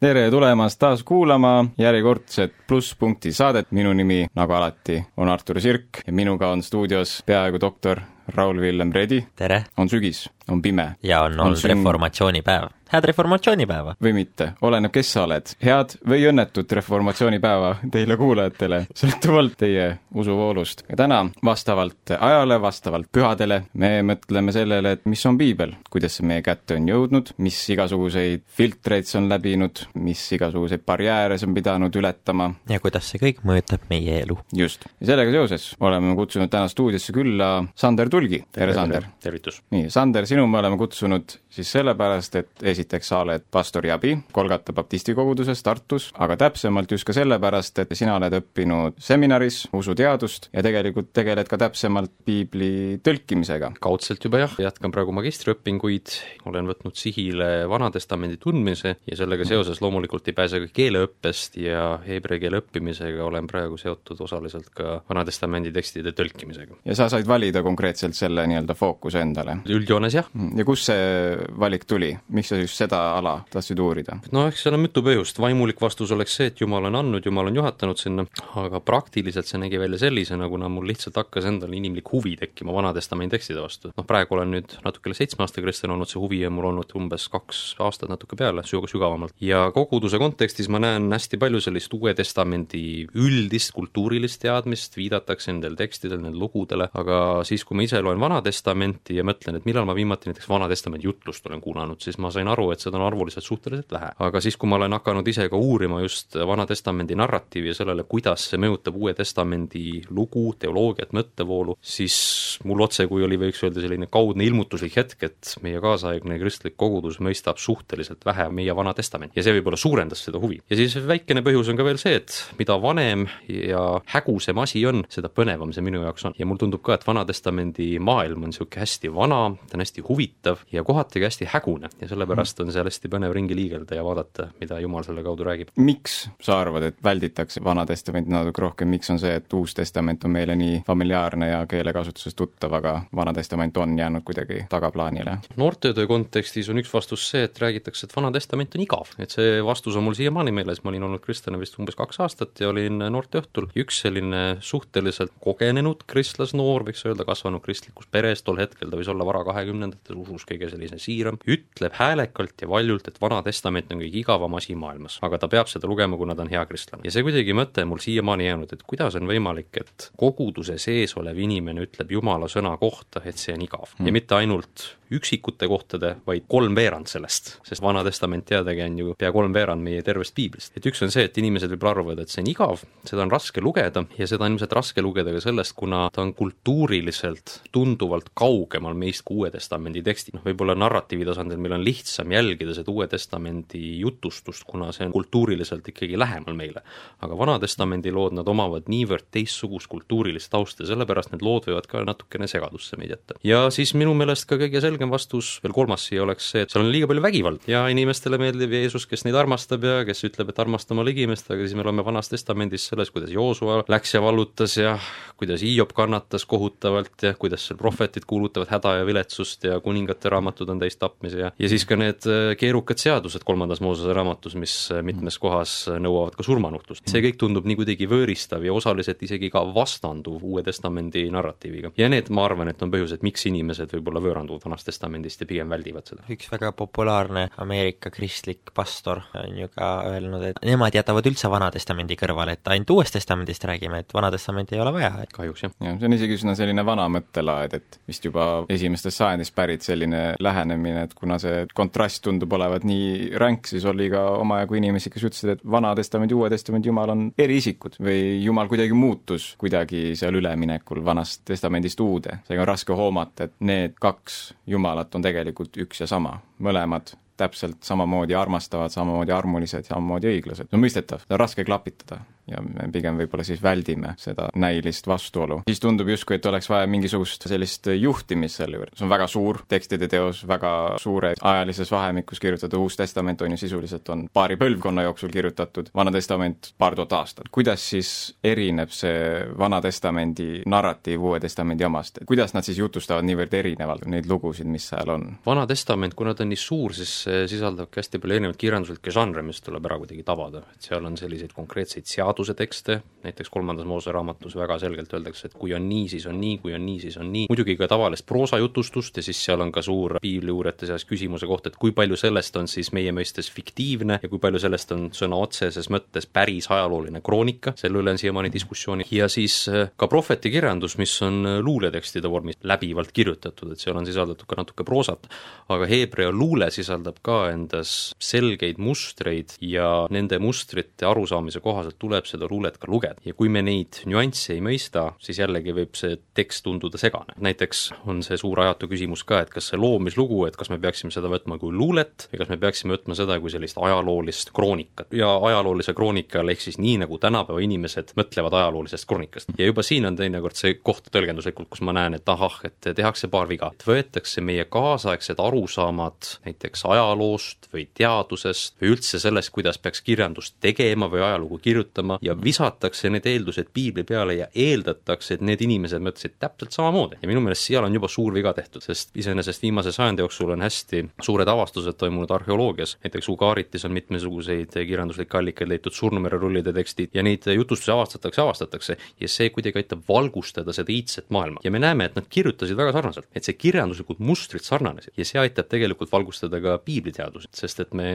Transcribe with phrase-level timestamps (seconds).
[0.00, 6.12] tere tulemast taas kuulama järjekordset plusspunkti saadet, minu nimi, nagu alati, on Artur Sirk ja
[6.12, 8.00] minuga on stuudios peaaegu doktor
[8.34, 9.26] Raul-Villem Redi.
[9.36, 9.64] tere!
[9.76, 10.96] on sügis, on pime.
[11.02, 12.68] ja on olnud süng- reformatsioonipäev.
[12.92, 13.94] Head reformatsioonipäeva!
[14.02, 15.52] või mitte, oleneb, kes sa oled.
[15.64, 20.84] head või õnnetut reformatsioonipäeva teile kuulajatele, sõltuvalt teie usuvoolust.
[20.88, 26.26] ja täna vastavalt ajale, vastavalt pühadele, me mõtleme sellele, et mis on piibel, kuidas see
[26.26, 31.56] meie kätte on jõudnud, mis igasuguseid filtreid see on läbinud, mis igasuguseid barjääre see on
[31.56, 32.50] pidanud ületama.
[32.68, 34.38] ja kuidas see kõik mõjutab meie elu.
[34.56, 34.88] just.
[35.00, 38.44] ja sellega seoses oleme kutsunud täna stuudiosse külla Sander Tulgi.
[38.52, 39.10] tere, Sander!
[39.20, 39.60] tervitus!
[39.74, 44.72] nii, Sander, sinu me oleme kutsunud siis sellepärast, et esiteks sa oled pastor Jabi Kolgata
[44.76, 50.62] baptisti koguduses Tartus, aga täpsemalt just ka sellepärast, et sina oled õppinud seminaris usuteadust ja
[50.64, 53.72] tegelikult tegeled ka täpsemalt piibli tõlkimisega.
[53.80, 56.14] kaudselt juba jah, jätkan praegu magistriõpinguid,
[56.50, 62.42] olen võtnud sihile Vana-testamendi tundmise ja sellega seoses loomulikult ei pääse ka keeleõppest ja heebrea
[62.42, 66.80] keele õppimisega olen praegu seotud osaliselt ka Vana-testamendi tekstide tõlkimisega.
[66.84, 69.58] ja sa said valida konkreetselt selle nii-öelda fookuse endale?
[69.66, 70.28] üldjoones jah.
[70.56, 74.18] ja kust see valik tuli, miks sa just seda ala tahtsid uurida?
[74.34, 77.50] no eks seal on mitu põhjust, vaimulik vastus oleks see, et Jumal on andnud, Jumal
[77.50, 78.24] on juhatanud sinna,
[78.60, 83.36] aga praktiliselt see nägi välja sellisena, kuna mul lihtsalt hakkas endal inimlik huvi tekkima Vana-testamendi
[83.36, 83.92] tekstide vastu.
[83.96, 86.94] noh, praegu olen nüüd natuke üle seitsme aasta kristlane olnud, see huvi on mul olnud
[86.98, 89.34] umbes kaks aastat natuke peale, süg-, sügavamalt.
[89.40, 95.76] ja koguduse kontekstis ma näen hästi palju sellist Uue Testamendi üldist kultuurilist teadmist, viidatakse nendel
[95.78, 99.96] tekstidel, nendele lugudele, aga siis, kui ma ise loen Vana-testamenti ja mõtlen, et millal ma
[99.98, 103.92] viimati näiteks Vana-testamendi jutlust olen kuulanud, siis ma sain aru, et seda on arvuliselt suhteliselt
[103.92, 104.10] vähe.
[104.18, 108.48] aga siis, kui ma olen hakanud ise ka uurima just Vana-testamendi narratiivi ja sellele, kuidas
[108.50, 112.16] see mõjutab Uue Testamendi lugu, teoloogiat, mõttevoolu, siis
[112.64, 117.60] mul otsekui oli, võiks öelda, selline kaudne ilmutuslik hetk, et meie kaasaegne kristlik kogudus mõistab
[117.60, 120.60] suhteliselt vähe meie Vana Testamenti ja see võib-olla suurendas seda huvi.
[120.70, 125.04] ja siis väikene põhjus on ka veel see, et mida vanem ja hägusem asi on,
[125.12, 126.38] seda põnevam see minu jaoks on.
[126.38, 130.64] ja mulle tundub ka, et Vana-testamendi maailm on niisugune hästi vana, ta on hästi huvitav
[130.72, 134.48] ja kohati ka hästi hägune ja sellepärast on seal hästi põnev ringi liigelda ja vaadata,
[134.60, 135.72] mida Jumal selle kaudu räägib.
[135.76, 140.34] miks sa arvad, et välditakse Vana-testamenti natuke rohkem, miks on see, et Uus Testament on
[140.34, 145.38] meile nii familiaarne ja keelekasutuses tuttav, aga Vana-testament on jäänud kuidagi tagaplaanile?
[145.56, 149.58] noortetöö kontekstis on üks vastus see, et räägitakse, et Vana Testament on igav, et see
[149.64, 152.98] vastus on mul siiamaani meeles, ma olin olnud kristlane vist umbes kaks aastat ja olin
[152.98, 159.10] noorteõhtul, üks selline suhteliselt kogenenud kristlasnoor, võiks öelda, kasvanud kristlikus peres, tol hetkel ta võis
[159.10, 164.02] olla vara kahekümnendates usus kõige selline siiram, ütleb häälekalt ja valjult, et Vana Testament on
[164.04, 167.06] kõige igavam asi maailmas, aga ta peab seda lugema, kuna ta on hea kristlane.
[167.08, 171.16] ja see kuidagi mõte on mul siiamaani jäänud, et kuidas on võimalik, et koguduse sees
[171.20, 174.08] olev inimene ütleb Jumala sõna kohta, et see on igav mm.
[174.08, 179.30] ja mitte ainult üksikute kohtade, vaid kolmveerand sellest, sest Vana Testament teadagi on ju pea
[179.32, 180.76] kolmveerand meie tervest piiblist.
[180.76, 183.62] et üks on see, et inimesed võib-olla arvavad, et see on igav, seda on raske
[183.64, 188.96] lugeda ja seda on ilmselt raske lugeda ka sellest, kuna ta on kultuuriliselt tunduvalt kaugemal
[188.98, 193.06] meist kui Uue Testamendi tekstid, noh võib-olla narratiivi tasandil meil on lihtsam jälgida seda Uue
[193.10, 196.82] Testamendi jutustust, kuna see on kultuuriliselt ikkagi lähemal meile.
[197.22, 202.02] aga Vana Testamendi lood, nad omavad niivõrd teistsugust kultuurilist tausta sellepärast need lood võivad ka
[202.02, 203.38] natukene segadusse meid jätta.
[203.46, 206.82] ja siis minu meelest ka kõige selgem vastus, veel kolmas siia oleks see, et seal
[206.82, 210.58] on liiga palju vägivalda ja inimestele meeldib Jeesus, kes neid armastab ja kes ütleb, et
[210.58, 214.74] armasta oma ligimest, aga siis me loeme Vanas Testamendis selles, kuidas Joosua läks ja vallutas
[214.80, 214.96] ja
[215.38, 220.68] kuidas Hiiop kannatas kohutavalt ja kuidas seal prohvetid kuulutavad häda ja viletsust ja kuningate raamatud
[220.74, 224.74] on täis tapmisi ja ja siis ka need äh, keerukad seadused kolmandas Moosese raamatus, mis
[224.92, 227.06] äh, mitmes kohas nõuavad ka surmanuhtlust.
[227.08, 231.92] see kõik tundub nii kuidagi võõristav ja osaliselt isegi ka vastanduv Uue Testamendi narratiiviga.
[231.98, 235.70] ja need, ma arvan, et on põhjused, miks inimesed võib-olla võõranduvad Vanast Testamendist ja pigem
[235.70, 236.24] väldivad seda.
[236.32, 241.70] üks väga populaarne Ameerika kristlik pastor on ju ka öelnud, et nemad jätavad üldse Vana
[241.74, 245.66] Testamendi kõrvale, et ainult Uuest Testamendist räägime, et Vana Testamenti ei ole vaja, et kahjuks
[245.66, 245.74] jah.
[245.84, 250.22] jah, see on isegi üsna selline vana mõttelaad, et vist juba esimestest sajandist pärit selline
[250.40, 255.28] lähenemine, et kuna see kontrast tundub olevat nii ränk, siis oli ka omajagu inimesi, kes
[255.28, 260.14] ütlesid, et Vana Testament ja Uue Testamendi Jumal on eriisikud või Jumal kuidagi muutus kuidagi
[260.18, 262.38] seal üleminekul Vanast Testamendist uude.
[262.48, 264.38] seega on raske hoomata, et need kaks
[264.78, 270.70] Jumalat on tegelikult üks ja sama, mõlemad täpselt samamoodi armastavad, samamoodi armulised, samamoodi õiglased.
[270.72, 272.20] no mõistetav, seda on raske klapitada.
[272.48, 275.62] Ja me pigem võib-olla siis väldime seda näilist vastuolu.
[275.68, 279.62] siis tundub justkui, et oleks vaja mingisugust sellist juhtimist selle juures, see on väga suur
[279.68, 280.72] tekstide teos, väga
[281.02, 286.12] suure ajalises vahemikus kirjutatud, Uus Testament on ju sisuliselt on paari põlvkonna jooksul kirjutatud, Vana
[286.14, 287.48] Testament paar tuhat aastat.
[287.52, 288.12] kuidas siis
[288.44, 294.28] erineb see Vana Testamendi narratiiv Uue Testamendi omast, kuidas nad siis jutustavad niivõrd erinevalt neid
[294.30, 295.28] lugusid, mis seal on?
[295.46, 299.42] vana testament, kuna ta on nii suur, siis see sisaldabki hästi palju erinevaid kirjanduslikke žanre,
[299.46, 304.12] mis tuleb ära kuidagi tabada, et seal on selliseid konkreetseid seaduse tekste, näiteks kolmandas Moose
[304.12, 307.16] raamatus väga selgelt öeldakse, et kui on nii, siis on nii, kui on nii, siis
[307.18, 311.48] on nii, muidugi ka tavalist proosajutustust ja siis seal on ka suur piibliuurijate seas küsimuse
[311.50, 315.08] koht, et kui palju sellest on siis meie mõistes fiktiivne ja kui palju sellest on
[315.16, 320.06] sõna otseses mõttes päris ajalooline kroonika, selle üle on siiamaani diskussiooni, ja siis äh, ka
[320.10, 325.26] prohvetikirjandus, mis on äh, luuletekstide vormis läbivalt kirjutatud, et seal on sisaldatud ka natuke proosat,
[325.74, 332.48] aga Hebrea luule sisaldab ka endas selgeid mustreid ja nende mustrite arusaamise kohaselt tuleb seda
[332.50, 333.20] luulet ka lugeda.
[333.24, 337.34] ja kui me neid nüansse ei mõista, siis jällegi võib see tekst tunduda segane.
[337.36, 341.14] näiteks on see suur ajatu küsimus ka, et kas see loomislugu, et kas me peaksime
[341.14, 345.12] seda võtma kui luulet või kas me peaksime võtma seda kui sellist ajaloolist kroonikat.
[345.12, 349.52] ja ajaloolise kroonika all ehk siis nii, nagu tänapäeva inimesed mõtlevad ajaloolisest kroonikast.
[349.58, 353.28] ja juba siin on teinekord see koht tõlgenduslikult, kus ma näen, et ahah, et tehakse
[353.32, 359.78] paar viga, et võetakse meie kaasaegsed arusaamad näiteks ajaloost või teadusest või üldse sellest, kuidas
[359.78, 365.44] peaks kirjandust tegema või ajalugu kirjutama ja visatakse need eeldused piibli peale ja eeldatakse, et
[365.44, 367.18] need inimesed mõtlesid täpselt samamoodi.
[367.22, 370.64] ja minu meelest seal on juba suur viga tehtud, sest iseenesest viimase sajandi jooksul on
[370.64, 377.14] hästi suured avastused toimunud arheoloogias, näiteks Ugaritis on mitmesuguseid kirjanduslikke allikaid leitud, Surnumere rullide tekstid
[377.14, 381.60] ja neid jutustusi avastatakse, avastatakse ja see kuidagi aitab valgustada seda iidset maailma.
[381.64, 385.40] ja me näeme, et nad kirjutasid väga sarnaselt, et see kirjanduslikud mustrid sarnanesid ja see
[385.40, 388.08] aitab tegelikult valgustada ka piibliteadust, sest et me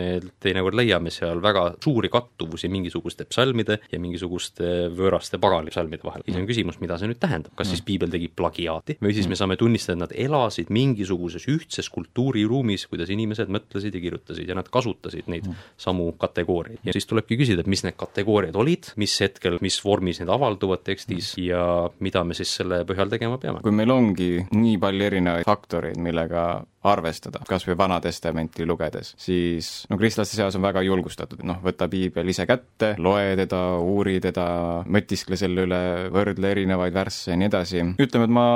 [0.44, 6.26] teinekord leiame seal väga suuri kattuvusi mingisuguste psalmide ja mingisuguste võõraste paganipsalmide vahel.
[6.26, 9.38] siis on küsimus, mida see nüüd tähendab, kas siis piibel tegi plagiaati või siis me
[9.40, 14.70] saame tunnistada, et nad elasid mingisuguses ühtses kultuuriruumis, kuidas inimesed mõtlesid ja kirjutasid ja nad
[14.74, 15.48] kasutasid neid
[15.78, 16.82] samu kategooriaid.
[16.84, 20.84] ja siis tulebki küsida, et mis need kategooriad olid, mis hetkel, mis vormis need avalduvad
[20.86, 21.64] tekstis ja
[22.04, 23.64] mida me siis selle põhjal tegema peame.
[23.64, 29.72] kui meil ongi nii palju erinevaid faktoreid, millega arvestada, kas või Vana Testamenti lugedes, siis
[29.90, 34.46] no kristlaste seas on väga julgustatud, noh, võta piibel ise kätte, loe teda, uuri teda,
[34.90, 35.82] mõtiskle selle üle,
[36.14, 37.86] võrdle erinevaid värsse ja nii edasi.
[38.02, 38.48] ütleme, et ma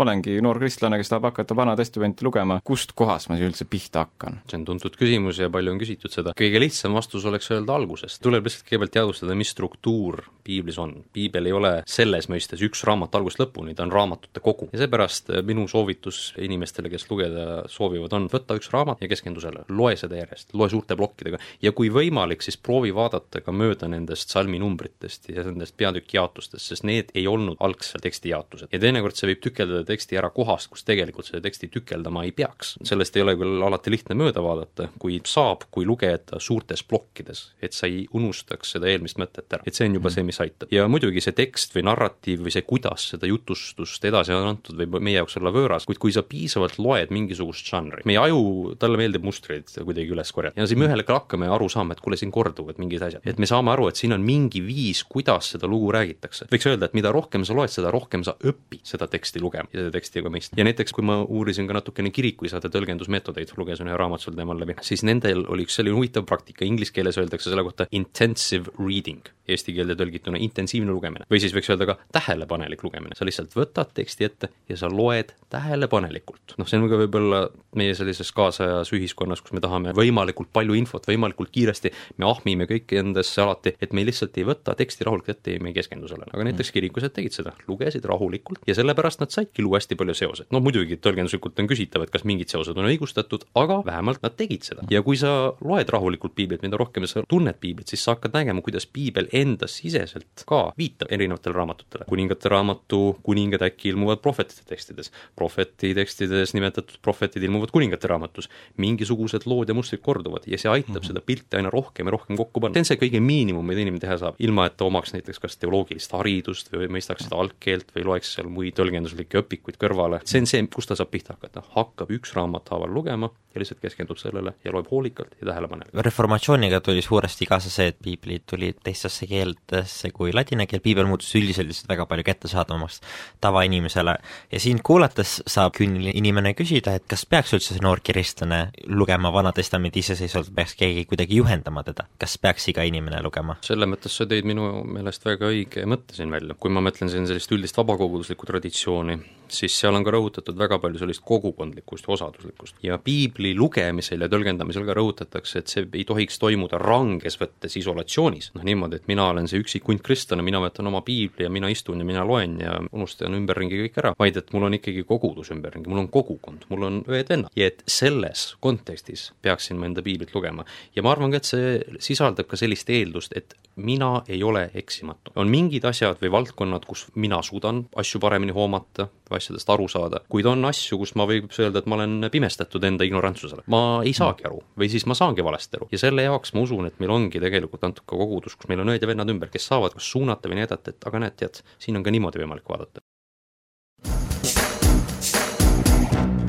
[0.00, 4.04] olengi noor kristlane, kes tahab hakata Vana Testamenti lugema, kust kohast ma siis üldse pihta
[4.06, 4.40] hakkan?
[4.50, 6.34] see on tuntud küsimus ja palju on küsitud seda.
[6.38, 10.94] kõige lihtsam vastus oleks öelda algusest, tuleb lihtsalt kõigepealt teadvustada, mis struktuur piiblis on.
[11.12, 15.32] piibel ei ole selles mõistes üks raamat algusest lõpuni, ta on raamatute kogu ja seepärast
[15.46, 20.18] minu soovitus inimestele, kes lugeda soovivad, on võtta üks raamat ja keskendu sellele, loe seda
[20.20, 25.44] järjest, loe suurte plokkidega ja kui võimalik, siis proovi vaadata ka mööda nendest salminumbritest ja
[25.44, 28.68] nendest peatüki jaotustest, sest need ei olnud algselt teksti jaotused.
[28.72, 32.76] ja teinekord see võib tükeldada teksti ära kohast, kus tegelikult seda teksti tükeldama ei peaks.
[32.82, 37.72] sellest ei ole küll alati lihtne mööda vaadata, kuid saab, kui lugeda suurtes plokkides, et
[37.72, 40.70] sa ei unustaks seda eelmist mõtet ära, et see on juba see, mis aitab.
[40.72, 44.98] ja muidugi see tekst või narratiiv või see, kuidas seda jutustust edasi on antud, võib
[45.00, 49.24] meie jaoks olla võõras, kuid kui sa piisavalt loed mingisugust žanri, meie aju, talle meeldib
[49.26, 52.32] mustreid kuidagi üles korjata ja siis me ühel hetkel hakkame aru saama, et kuule, siin
[52.34, 55.90] korduvad mingid asjad, et me saame aru, et siin on mingi viis, kuidas seda lugu
[55.92, 56.46] räägitakse.
[56.52, 59.84] võiks öelda, et mida rohkem sa loed, seda rohkem sa õpid seda teksti lugema ja
[59.84, 60.58] seda teksti mõistma.
[60.58, 64.78] ja näiteks, kui ma uurisin ka natukene kirikuisade tõlgendusmeetodeid, lugesin ühe raamatu sel teemal läbi,
[64.86, 69.74] siis nendel oli üks selline huvitav praktika, inglise keeles öeldakse selle kohta intensive reading, eesti
[69.76, 71.26] keelde tõlgituna intensiivne lugemine.
[71.30, 75.34] või siis võiks öelda ka tähelepanelik lugemine, sa lihtsalt võtad teksti ette ja sa loed
[75.50, 76.56] tähelepanelikult.
[76.58, 77.42] noh, see on ka võib-olla
[77.76, 83.00] meie sellises kaasajas ühiskonnas, kus me tahame võimalikult palju infot võimalikult kiiresti, me ahmime kõike
[83.02, 86.72] endasse alati, et me lihtsalt ei võta teksti rahulikult ette ei keskendu sellele, aga näiteks
[86.74, 90.50] kirikused tegid seda, lugesid rahulikult ja sellepärast nad saidki luua hästi palju seoseid.
[90.54, 94.66] no muidugi tõlgenduslikult on küsitav, et kas mingid seosed on õigustatud, aga vähemalt nad tegid
[94.66, 94.86] seda.
[94.90, 98.64] ja kui sa loed rahulikult piiblit, mida rohkem sa tunned piiblit, siis sa hakkad nägema,
[98.64, 102.08] kuidas piibel endas siseselt ka viitab erinevatele raamatutele.
[102.10, 109.46] kuningate raamatu kuningad äkki ilmuvad prohvetite tekstides, prohveti tekstides nimetatud prohvetid ilmuvad kuningate raamatus, mingisugused
[109.50, 111.06] lood ja mustrid korduvad ja see aitab mm -hmm.
[111.06, 112.74] seda pilti aina rohkem ja rohkem kokku panna.
[112.74, 115.58] see on see kõige miinimum, mida inimene teha saab, ilma et ta omaks näiteks kas
[115.60, 120.50] teoloogilist haridust või mõistaks seda algkeelt või loeks seal muid tõlgenduslikke õpikuid kõrvale, see on
[120.50, 124.52] see, kust ta saab pihta hakata, hakkab üks raamat haaval lugema ja lihtsalt keskendub sellele
[124.64, 126.04] ja loeb hoolikalt ja tähelepanelikult.
[126.04, 131.34] reformatsiooniga tuli suuresti kaasa see, et piiblid tulid teistesse keeltesse kui ladina keel, piibel muutus
[131.34, 133.00] üldiselt lihtsalt väga palju kättesaadavamaks
[133.40, 134.14] tavainimesele.
[134.52, 139.32] Ja sind kuulates saab küüniline inimene küsida, et kas peaks üldse see noor kiristlane lugema
[139.34, 143.58] Vana Testamendi iseseisvalt, peaks keegi kuidagi juhendama teda, kas peaks iga inimene lugema?
[143.66, 147.10] selles mõttes mõttes sa tõid minu meelest väga õige mõtte siin välja, kui ma mõtlen
[147.10, 149.16] siin sellist üldist vabakoguduslikku traditsiooni,
[149.50, 152.76] siis seal on ka rõhutatud väga palju sellist kogukondlikkust ja osaduslikkust.
[152.82, 158.50] ja piibli lugemisel ja tõlgendamisel ka rõhutatakse, et see ei tohiks toimuda ranges võttes isolatsioonis,
[158.54, 161.70] noh niimoodi, et mina olen see üksik hunt kristlane, mina võtan oma piibli ja mina
[161.70, 165.52] istun ja mina loen ja unustan ümberringi kõik ära, vaid et mul on ikkagi kogudus
[165.54, 170.34] ümberringi, mul on kogukond, mul on õed-vennad ja et selles kontekstis peaksin ma enda piiblit
[170.34, 170.66] lugema.
[170.96, 175.32] ja ma arvan ka, et see sisaldab ka sellist eeldust, et mina ei ole eksimatu.
[175.36, 180.22] on mingid asjad või valdkonnad, kus mina suudan asju paremini hoomata või asjadest aru saada,
[180.28, 183.66] kuid on asju, kus ma võib öelda, et ma olen pimestatud enda ignorantsusele.
[183.66, 186.86] ma ei saagi aru või siis ma saangi valesti aru ja selle jaoks ma usun,
[186.86, 189.68] et meil ongi tegelikult antud ka kogudus, kus meil on õed ja vennad ümber, kes
[189.70, 193.04] saavad kas suunata või näidata, et aga näed, tead, siin on ka niimoodi võimalik vaadata.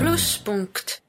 [0.01, 1.01] plusspunkt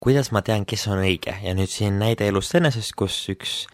[0.00, 3.64] kuidas ma tean, kes on õige ja nüüd siin näide elust enesest, kus üks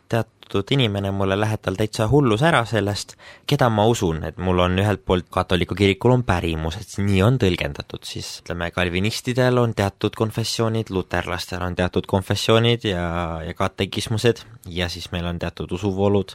[0.46, 3.16] teatud inimene mulle lähedal täitsa hullus ära sellest,
[3.50, 7.38] keda ma usun, et mul on ühelt poolt katoliku kirikul on pärimus, et nii on
[7.42, 13.06] tõlgendatud, siis ütleme, kalvinistidel on teatud konfessioonid, luterlastel on teatud konfessioonid ja,
[13.42, 16.34] ja katekismused ja siis meil on teatud usuvoolud,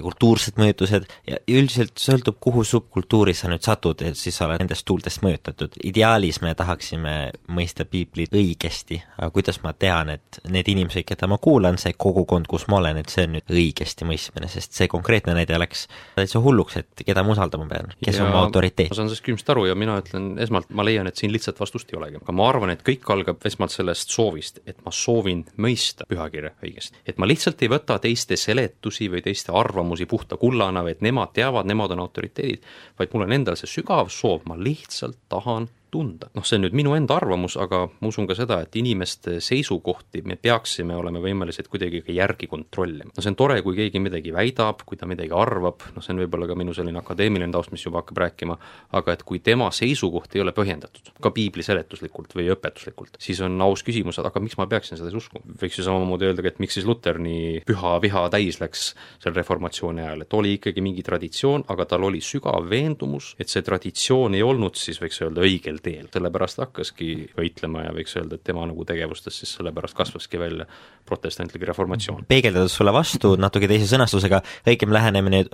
[0.00, 4.86] kultuursed mõjutused ja üldiselt sõltub, kuhu subkultuuri sa nüüd satud, et siis sa oled nendest
[4.88, 5.76] tuultest mõjutatud.
[5.84, 7.14] ideaalis me tahaksime
[7.48, 12.48] mõista piiblit õigesti, aga kuidas ma tean, et need inimesed, keda ma kuulan, see kogukond,
[12.48, 16.42] kus ma olen, et see on nüüd õigesti mõistmine, sest see konkreetne näide läks täitsa
[16.42, 18.92] hulluks, et keda ma usaldama pean, kes ja, on mu autoriteet.
[18.92, 21.92] ma saan sellest küsimusest aru ja mina ütlen esmalt, ma leian, et siin lihtsalt vastust
[21.92, 26.06] ei olegi, aga ma arvan, et kõik algab esmalt sellest soovist, et ma soovin mõista
[26.10, 27.02] pühakirja õigesti.
[27.06, 31.34] et ma lihtsalt ei võta teiste seletusi või teiste arvamusi puhta kullana või et nemad
[31.36, 32.64] teavad, nemad on autoriteedid,
[32.98, 36.30] vaid mul on endal see sügav soov, ma lihtsalt tahan tunda.
[36.34, 40.22] noh, see on nüüd minu enda arvamus, aga ma usun ka seda, et inimeste seisukohti
[40.26, 43.12] me peaksime olema võimelised kuidagi ka järgi kontrollima.
[43.16, 46.22] no see on tore, kui keegi midagi väidab, kui ta midagi arvab, noh see on
[46.22, 48.56] võib-olla ka minu selline akadeemiline taust, mis juba hakkab rääkima,
[48.98, 53.58] aga et kui tema seisukoht ei ole põhjendatud, ka piibli seletuslikult või õpetuslikult, siis on
[53.64, 55.56] aus küsimus, et aga miks ma peaksin seda siis uskuma.
[55.60, 58.90] võiks ju samamoodi öelda ka, et miks siis Luter nii püha viha täis läks
[59.22, 63.64] seal reformatsiooni ajal, et oli ikkagi mingi traditsioon, aga tal oli sügav veendumus, et see
[63.66, 68.44] traditsioon ei olnud siis võiks öelda õigel teel, sellepärast hakkaski võitlema ja võiks öelda, et
[68.46, 70.66] tema nagu tegevustest siis sellepärast kasvaski välja
[71.06, 72.24] protestantlik reformatsioon.
[72.28, 75.44] peegeldades sulle vastu natuke teise sõnastusega, õigem lähenemine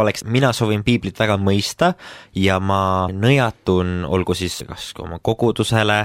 [0.00, 1.92] oleks, mina soovin piiblit väga mõista
[2.34, 5.98] ja ma nõjatun, olgu siis kas oma kogudusele,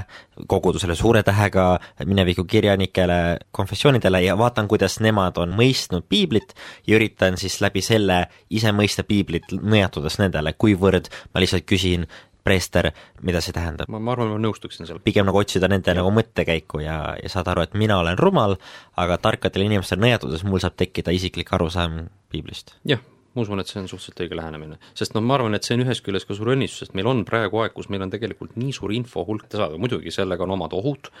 [0.46, 1.68] kogudusele suure tähega,
[2.06, 6.54] mineviku kirjanikele, konfessioonidele ja vaatan, kuidas nemad on mõistnud piiblit
[6.86, 12.06] ja üritan siis läbi selle ise mõista piiblit, nõjatudes nendele, kuivõrd ma lihtsalt küsin
[12.48, 12.90] preester,
[13.24, 13.90] mida see tähendab?
[13.92, 15.04] ma, ma arvan, ma nõustuksin sellega.
[15.04, 15.98] pigem nagu otsida nende ja.
[16.00, 18.56] nagu mõttekäiku ja, ja saada aru, et mina olen rumal,
[18.98, 22.76] aga tarkadel inimestel nõjatudes mul saab tekkida isiklik arusaam piiblist.
[22.88, 23.02] jah,
[23.34, 24.78] ma usun, et see on suhteliselt õige lähenemine.
[24.98, 27.24] sest noh, ma arvan, et see on ühest küljest ka suur õnnistus, sest meil on
[27.28, 30.74] praegu aeg, kus meil on tegelikult nii suur info hulk saada, muidugi sellega on omad
[30.76, 31.12] ohud,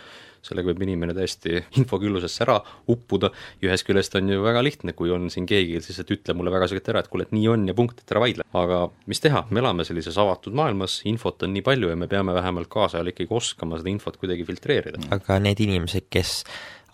[0.46, 2.58] sellega võib inimene täiesti infoküllusesse ära
[2.90, 3.30] uppuda
[3.62, 6.52] ja ühest küljest on ju väga lihtne, kui on siin keegi, siis et ütle mulle
[6.54, 8.46] väga selgelt ära, et kuule, et nii on ja punkt, et ära vaidle.
[8.58, 8.80] aga
[9.10, 12.70] mis teha, me elame sellises avatud maailmas, infot on nii palju ja me peame vähemalt
[12.72, 15.02] kaasajal ikkagi oskama seda infot kuidagi filtreerida.
[15.14, 16.42] aga need inimesed, kes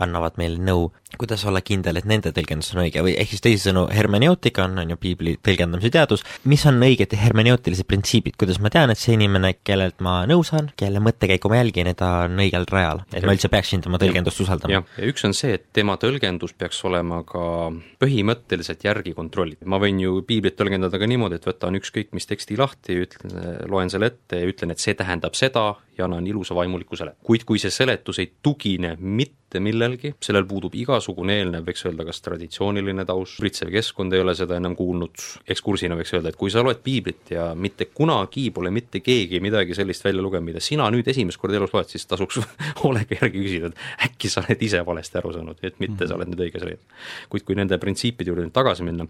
[0.02, 3.02] annavad meile nõu, kuidas olla kindel, et nende tõlgendus on õige.
[3.04, 7.86] Või ehk siis teisisõnu, hermeneutika on, on ju piibli tõlgendamise teadus, mis on õiged hermeneuutilised
[7.86, 11.90] printsiibid, kuidas ma tean, et see inimene, kellelt ma nõu saan, kelle mõttekäiku ma jälgin,
[11.92, 14.82] et ta on õigel rajal, et ma üldse peaksin tema tõlgendust usaldama?
[14.82, 17.70] ja üks on see, et tema tõlgendus peaks olema ka
[18.02, 19.68] põhimõtteliselt järgi kontrollitud.
[19.70, 23.38] ma võin ju piiblit tõlgendada ka niimoodi, et võtan ükskõik mis teksti lahti, ütlen,
[23.70, 27.26] loen selle ette ja ütlen, et see tähendab seda ja annan ilusa vaimuliku seletuse.
[27.26, 32.18] kuid kui see seletus ei tugine mitte millelgi, sellel puudub igasugune eelnev, võiks öelda, kas
[32.24, 35.22] traditsiooniline taust, üritsev keskkond ei ole seda ennem kuulnud,
[35.54, 39.76] ekskursina võiks öelda, et kui sa loed piiblit ja mitte kunagi pole mitte keegi midagi
[39.78, 42.40] sellist välja lugenud, mida sina nüüd esimest korda elus loed, siis tasuks
[42.82, 46.08] hoolega järgi küsida, et äkki sa oled ise valesti aru saanud, et mitte mm -hmm.
[46.08, 46.82] sa oled nüüd õiges leias.
[47.28, 49.06] kuid kui nende printsiipide juurde nüüd tagasi minna,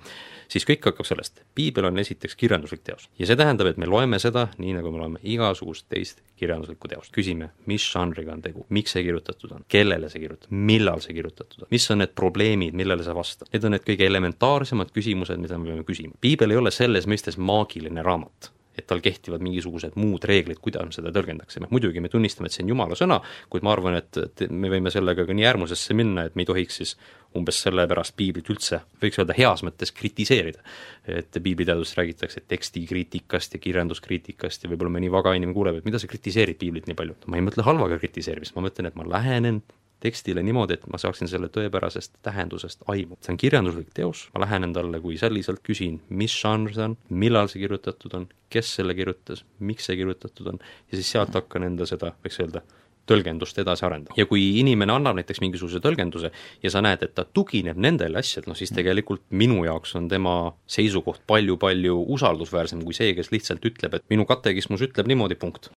[0.48, 4.18] siis kõik hakkab sellest, piibel on esiteks kirjanduslik teos ja see tähendab, et me loeme
[4.18, 7.12] seda nii, nagu me loeme igasugust teist kirjanduslikku teost.
[7.14, 11.64] küsime, mis žanriga on tegu, miks see kirjutatud on, kellele see kirjutatud, millal see kirjutatud
[11.64, 13.50] on, mis on need probleemid, millele see vastab.
[13.52, 16.18] Need on need kõige elementaarsemad küsimused, mida me peame küsima.
[16.20, 20.94] piibel ei ole selles mõistes maagiline raamat et tal kehtivad mingisugused muud reeglid, kuidas me
[20.94, 21.68] seda tõlgendaksime.
[21.70, 23.20] muidugi me tunnistame, et see on jumala sõna,
[23.52, 26.50] kuid ma arvan, et, et me võime sellega ka nii äärmusesse minna, et me ei
[26.50, 26.96] tohiks siis
[27.34, 30.62] umbes sellepärast piiblit üldse, võiks öelda heas mõttes kritiseerida.
[31.06, 36.10] et piibliteaduses räägitakse tekstikriitikast ja kirjanduskriitikast ja võib-olla mõni vaga inimene kuuleb, et mida sa
[36.10, 37.16] kritiseerid piiblit nii palju.
[37.26, 39.62] ma ei mõtle halvaga kritiseerimist, ma mõtlen, et ma lähenen
[40.04, 43.18] tekstile niimoodi, et ma saaksin selle tõepärasest tähendusest aimu.
[43.24, 47.50] see on kirjanduslik teos, ma lähenen talle kui selliselt, küsin, mis žanr see on, millal
[47.52, 51.88] see kirjutatud on, kes selle kirjutas, miks see kirjutatud on, ja siis sealt hakkan enda
[51.88, 52.64] seda, võiks öelda,
[53.08, 54.16] tõlgendust edasi arendama.
[54.16, 56.30] ja kui inimene annab näiteks mingisuguse tõlgenduse
[56.62, 60.36] ja sa näed, et ta tugineb nendele asjadele, noh siis tegelikult minu jaoks on tema
[60.76, 65.70] seisukoht palju-palju usaldusväärsem kui see, kes lihtsalt ütleb, et minu katekismus ütleb niimoodi, punkt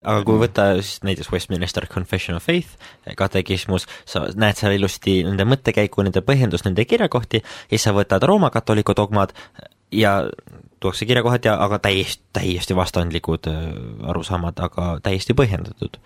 [0.00, 2.78] aga kui võtta siis näiteks Westminster Confession of Faith,
[3.18, 8.24] katekismus, sa näed seal ilusti nende mõttekäiku, nende põhjendust, nende kirjakohti, ja siis sa võtad
[8.24, 9.34] Rooma katoliku dogmad
[9.92, 10.22] ja
[10.80, 13.60] tuuakse kirjakohad ja aga täiesti, täiesti vastandlikud äh,
[14.08, 15.98] arusaamad, aga täiesti põhjendatud.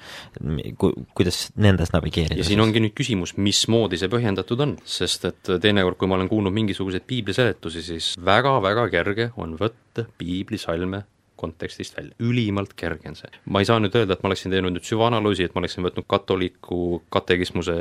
[0.80, 2.40] Ku-, kuidas nendes navigeerida?
[2.40, 6.32] ja siin ongi nüüd küsimus, mismoodi see põhjendatud on, sest et teinekord, kui ma olen
[6.32, 11.04] kuulnud mingisuguseid piibliseletusi, siis väga-väga kerge on võtta piiblisalme
[11.44, 13.30] kontekstist välja, ülimalt kerge on see.
[13.46, 16.08] ma ei saa nüüd öelda, et ma oleksin teinud nüüd süvaanalüüsi, et ma oleksin võtnud
[16.10, 16.80] katoliku
[17.14, 17.78] katekismuse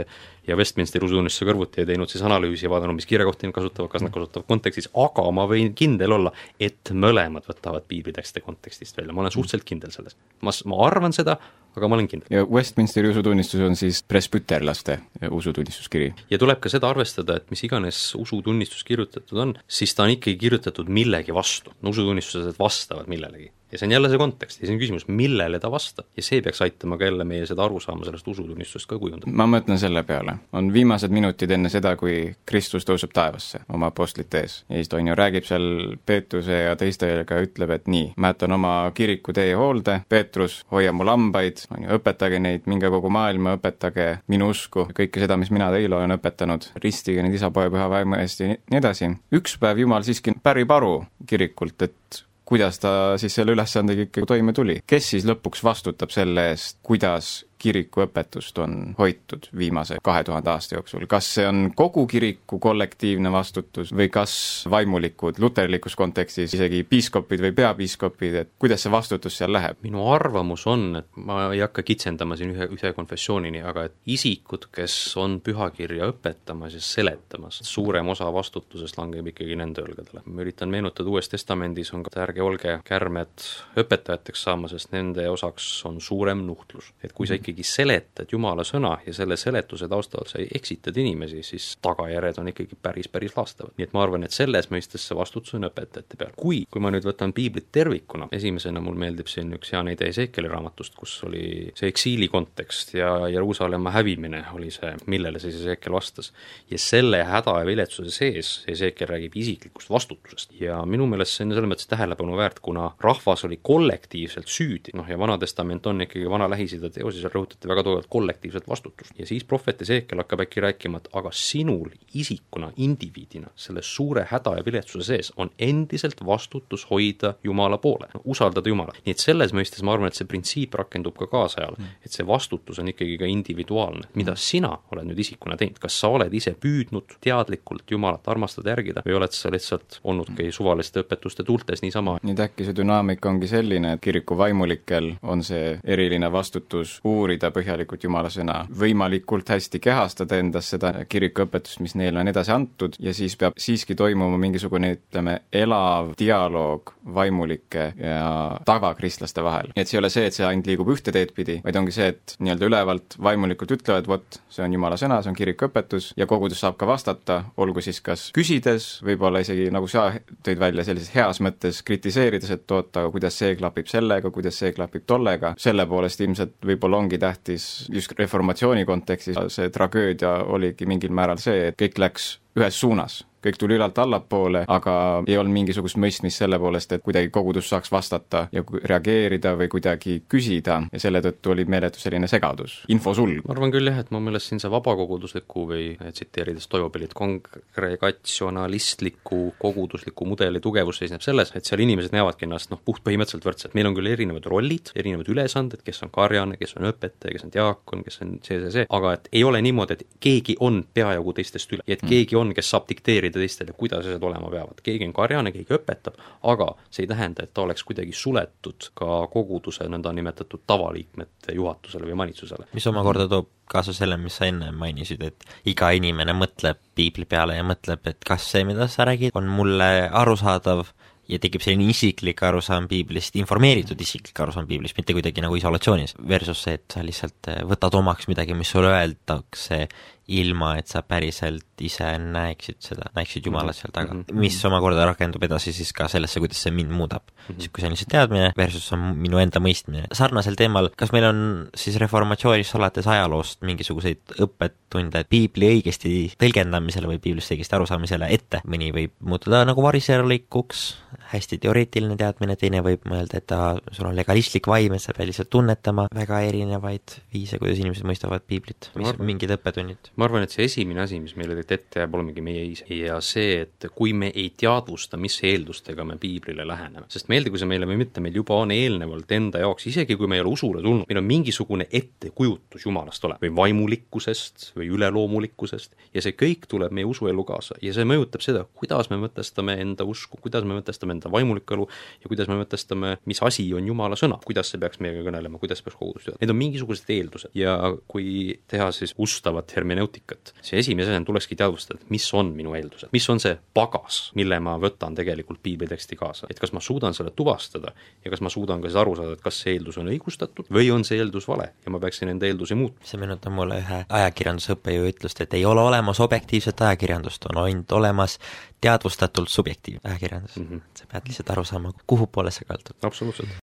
[0.47, 4.05] ja Westminsteri usutunnistuse kõrvuti ja teinud siis analüüsi ja vaadanud, mis kirjakohti nad kasutavad, kas
[4.05, 9.25] nad kasutavad kontekstis, aga ma võin kindel olla, et mõlemad võtavad piiblitekste kontekstist välja, ma
[9.25, 10.17] olen suhteliselt kindel selles.
[10.41, 11.39] ma, ma arvan seda,
[11.75, 12.29] aga ma olen kindel.
[12.33, 14.99] ja Westminsteri usutunnistus on siis presbüterlaste
[15.31, 16.13] usutunnistuskiri.
[16.29, 20.37] ja tuleb ka seda arvestada, et mis iganes usutunnistus kirjutatud on, siis ta on ikkagi
[20.45, 21.73] kirjutatud millegi vastu.
[21.81, 24.61] no usutunnistused vastavad millelegi ja see on jälle see kontekst.
[24.61, 26.05] Ja see on küsimus, millele ta vastab.
[26.17, 29.31] Ja see peaks aitama ka jälle meie seda arusaama sellest usutunnistusest ka kujundada.
[29.31, 34.43] ma mõtlen selle peale, on viimased minutid enne seda, kui Kristus tõuseb taevasse oma apostlite
[34.43, 34.59] ees.
[34.69, 35.65] Ja siis ta on ju, räägib seal
[36.05, 41.07] Peetruse ja teistega, ütleb, et nii, ma jätan oma kiriku teie hoolde, Peetrus, hoia mu
[41.07, 45.71] lambaid, on ju, õpetage neid, minge kogu maailma, õpetage minu usku, kõike seda, mis mina
[45.73, 49.09] teile olen õpetanud, ristige neid isa, poja, püha vaimu eest ja nii edasi.
[49.33, 50.93] üks päev Jumal siiski pärib aru
[51.27, 54.79] kirikult, et kuidas ta siis selle ülesandega ikkagi toime tuli.
[54.87, 60.75] kes siis lõpuks vastutab selle eest, kuidas kiriku õpetust on hoitud viimase kahe tuhande aasta
[60.75, 64.33] jooksul, kas see on kogu kiriku kollektiivne vastutus või kas
[64.69, 69.79] vaimulikud luterlikus kontekstis, isegi piiskopid või peapiiskopid, et kuidas see vastutus seal läheb?
[69.83, 74.67] minu arvamus on, et ma ei hakka kitsendama siin ühe, ühe konfessioonini, aga et isikud,
[74.73, 80.23] kes on pühakirja õpetamas ja seletamas, suurem osa vastutusest langeb ikkagi nende õlgadele.
[80.25, 83.47] ma üritan meenutada, Uues Testamendis on ka, et ärge olge kärmed
[83.79, 86.91] õpetajateks saama, sest nende osaks on suurem nuhtlus.
[87.03, 91.43] et kui sa ikkagi ikkagi seletad Jumala sõna ja selle seletuse taustal sa eksitad inimesi,
[91.45, 93.73] siis tagajärjed on ikkagi päris, päris laastavad.
[93.77, 96.33] nii et ma arvan, et selles mõistes see vastutus on õpetajate peal.
[96.35, 100.49] kui, kui ma nüüd võtan piiblit tervikuna, esimesena mul meeldib siin üks hea näide Ezekieli
[100.49, 106.33] raamatust, kus oli see eksiili kontekst ja Jeruusalemma hävimine oli see, millele siis Ezekiel vastas.
[106.69, 111.53] ja selle häda ja viletsuse sees Ezekiel räägib isiklikust vastutusest ja minu meelest see on
[111.53, 116.29] selles mõttes tähelepanu väärt, kuna rahvas oli kollektiivselt süüdi, noh ja Vana Testament on ikkagi
[116.29, 119.11] vana Lähis-Ida teos ja seal rõhutati väga tugevalt kollektiivset vastutust.
[119.19, 124.57] ja siis prohvet Ezekiel hakkab äkki rääkima, et aga sinul isikuna, indiviidina, selle suure häda
[124.57, 128.99] ja viletsuse sees on endiselt vastutus hoida Jumala poole no,, usaldada Jumalat.
[129.05, 132.27] nii et selles mõistes ma arvan, et see printsiip rakendub ka kaasajal mm., et see
[132.27, 134.07] vastutus on ikkagi ka individuaalne.
[134.13, 134.43] mida mm.
[134.47, 139.17] sina oled nüüd isikuna teinud, kas sa oled ise püüdnud teadlikult Jumalat armastada, järgida või
[139.19, 142.17] oled sa lihtsalt olnudki suvaliste õpetuste tuultes niisama?
[142.23, 147.22] nii et äkki see dünaamika ongi selline, et kiriku vaimulikel on see eriline vastutus uurida
[147.53, 153.13] põhjalikult Jumala sõna, võimalikult hästi kehastada endas seda kirikuõpetust, mis neile on edasi antud, ja
[153.13, 159.71] siis peab siiski toimuma mingisugune, ütleme, elav dialoog vaimulike ja tavakristlaste vahel.
[159.75, 162.09] et see ei ole see, et see ainult liigub ühte teed pidi, vaid ongi see,
[162.13, 166.63] et nii-öelda ülevalt vaimulikult ütlevad, vot, see on Jumala sõna, see on kirikuõpetus ja kogudus
[166.63, 170.09] saab ka vastata, olgu siis kas küsides, võib-olla isegi nagu sa
[170.45, 174.73] tõid välja, sellises heas mõttes kritiseerides, et oot, aga kuidas see klapib sellega, kuidas see
[174.75, 180.87] klapib tollega, selle poolest ilmselt võib-olla ongi tähtis tähtis just reformatsiooni kontekstis, see tragöödia oligi
[180.89, 184.93] mingil määral see, et kõik läks ühes suunas kõik tuli ülalt allapoole, aga
[185.27, 190.13] ei olnud mingisugust mõistmist selle poolest, et kuidagi kogudus saaks vastata ja reageerida või kuidagi
[190.29, 193.41] küsida ja selle tõttu oli meeletu selline segadus, infosulg.
[193.47, 200.21] ma arvan küll jah, et mu meelest siin see vabakogudusliku või tsiteerides Toivopilit, kongregatsionalistliku kogudusliku
[200.27, 204.11] mudeli tugevus seisneb selles, et seal inimesed näevadki ennast noh, puhtpõhimõtteliselt võrdselt, meil on küll
[204.11, 208.29] erinevad rollid, erinevad ülesanded, kes on karjane, kes on õpetaja, kes on diaakon, kes on
[208.45, 211.93] see, see, see, aga et ei ole niimoodi, et keegi on peajagu teistest üle ja
[211.97, 212.09] et mm.
[212.13, 214.81] keegi on, kes saab dikteerida rääkida teistele, kuidas asjad olema peavad.
[214.83, 219.27] keegi on karjane, keegi õpetab, aga see ei tähenda, et ta oleks kuidagi suletud ka
[219.31, 222.67] koguduse nõndanimetatud tavaliikmete juhatusele või valitsusele.
[222.73, 227.55] mis omakorda toob kaasa selle, mis sa enne mainisid, et iga inimene mõtleb piibli peale
[227.55, 230.85] ja mõtleb, et kas see, mida sa räägid, on mulle arusaadav
[231.29, 236.63] ja tekib selline isiklik arusaam piiblist, informeeritud isiklik arusaam piiblist, mitte kuidagi nagu isolatsioonis, versus
[236.65, 239.85] see, et sa lihtsalt äh, võtad omaks midagi, mis sulle öeldakse
[240.31, 244.39] ilma, et sa päriselt ise näeksid seda, näeksid Jumalat seal taga mm, -hmm.
[244.39, 247.55] mis omakorda rakendub edasi siis ka sellesse, kuidas see mind muudab mm.
[247.55, 247.79] -hmm.
[247.79, 250.05] see on lihtsalt teadmine versus on minu enda mõistmine.
[250.13, 257.19] sarnasel teemal, kas meil on siis reformatsioonist alates ajaloost mingisuguseid õppetunde piibli õigesti tõlgendamisele või
[257.19, 260.85] piiblist õigesti arusaamisele ette, mõni võib muutuda nagu variserlikuks,
[261.33, 265.27] hästi teoreetiline teadmine, teine võib mõelda, et ta, sul on legalistlik vaim, et sa pead
[265.27, 270.45] lihtsalt tunnetama väga erinevaid viise, kuidas inimesed mõistavad piiblit, mis on mingid õppetunnid ma arvan,
[270.45, 272.85] et see esimene asi, mis meile tegelikult ette jääb, olemegi meie ise.
[272.93, 277.69] ja see, et kui me ei teadvusta, mis eeldustega me piiblile läheneme, sest meeldigu see
[277.69, 280.83] meile või mitte, meil juba on eelnevalt enda jaoks, isegi kui me ei ole usule
[280.83, 283.41] tulnud, meil on mingisugune ettekujutus Jumalast olemas.
[283.43, 285.97] Või vaimulikkusest või üleloomulikkusest.
[286.13, 287.77] Ja see kõik tuleb meie usuelu kaasa.
[287.81, 291.87] Ja see mõjutab seda, kuidas me mõtestame enda usku, kuidas me mõtestame enda vaimulikku elu
[292.23, 295.81] ja kuidas me mõtestame, mis asi on Jumala sõna, kuidas see peaks meiega kõnelema, kuidas
[295.83, 297.53] peaks kogudust teha, need on mingisugused eeldused.
[297.57, 297.77] Ja
[298.11, 302.73] kui teha siis ustavat hermeneutika, hermeneutikat, siis esimese asjana tulekski teadvustada, et mis on minu
[302.75, 307.13] eeldused, mis on see pagas, mille ma võtan tegelikult piibliteksti kaasa, et kas ma suudan
[307.13, 310.11] selle tuvastada ja kas ma suudan ka siis aru saada, et kas see eeldus on
[310.11, 313.05] õigustatud või on see eeldus vale ja ma peaksin enda eeldusi muutma.
[313.05, 318.39] see meenutab mulle ühe ajakirjandusõppejõu ütlust, et ei ole olemas objektiivset ajakirjandust, on ainult olemas
[318.83, 320.67] teadvustatult subjektiivne ajakirjandus mm.
[320.69, 320.81] -hmm.
[320.99, 322.97] sa pead lihtsalt aru saama, kuhu poole sa kaldud.
[323.01, 323.62] absoluutselt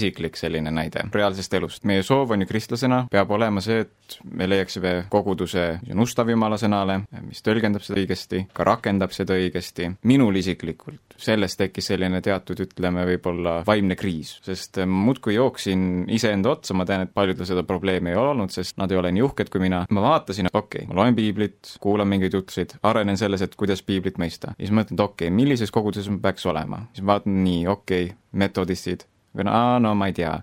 [0.00, 1.84] isiklik selline näide reaalsest elust.
[1.84, 5.66] meie soov on ju kristlasena, peab olema see, et me leiaksime koguduse,
[6.00, 9.92] ustav Jumala sõnale, mis tõlgendab seda õigesti, ka rakendab seda õigesti.
[10.08, 16.76] minul isiklikult sellest tekkis selline teatud, ütleme, võib-olla vaimne kriis, sest muudkui jooksin iseenda otsa,
[16.76, 19.52] ma tean, et paljudel seda probleemi ei ole olnud, sest nad ei ole nii uhked
[19.52, 19.84] kui mina.
[19.90, 24.20] ma vaatasin, okei okay,, ma loen piiblit, kuulan mingeid jutusid, arenen selles, et kuidas piiblit
[24.22, 24.54] mõista.
[24.56, 26.84] ja siis mõtlen, et okei okay,, millises koguduses ma peaks olema.
[26.94, 29.04] siis ma vaatan, nii, okei okay,, metodistid,
[29.46, 30.34] aa, no ma ei tea,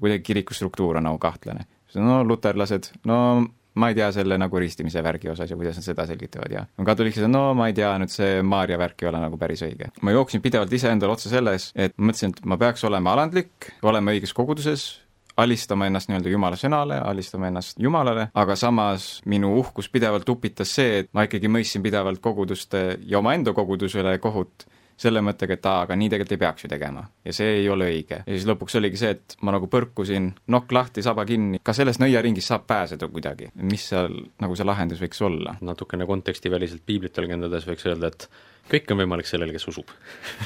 [0.00, 1.66] kuidagi kiriku struktuur on nagu kahtlane.
[1.94, 3.18] no luterlased, no
[3.74, 7.30] ma ei tea selle nagu ristimise värgi osas ja kuidas nad seda selgitavad ja katoliiklased,
[7.30, 9.90] no ma ei tea, nüüd see Maarja värk ei ole nagu päris õige.
[10.02, 14.14] ma jooksin pidevalt iseendale otsa selles, et ma mõtlesin, et ma peaks olema alandlik, olema
[14.14, 14.86] õiges koguduses,
[15.36, 21.00] alistama ennast nii-öelda Jumala sõnale, alistama ennast Jumalale, aga samas minu uhkus pidevalt upitas see,
[21.02, 25.84] et ma ikkagi mõistsin pidevalt koguduste ja omaenda koguduse üle kohut selle mõttega, et aa,
[25.86, 27.04] aga nii tegelikult ei peaks ju tegema.
[27.24, 28.22] ja see ei ole õige.
[28.22, 32.02] ja siis lõpuks oligi see, et ma nagu põrkusin nokk lahti, saba kinni, ka sellest
[32.02, 33.50] nõiaringist saab pääseda kuidagi.
[33.62, 35.56] mis seal nagu see lahendus võiks olla?
[35.64, 38.28] natukene kontekstiväliselt piiblit tõlgendades võiks öelda, et
[38.70, 39.90] kõik on võimalik sellele, kes usub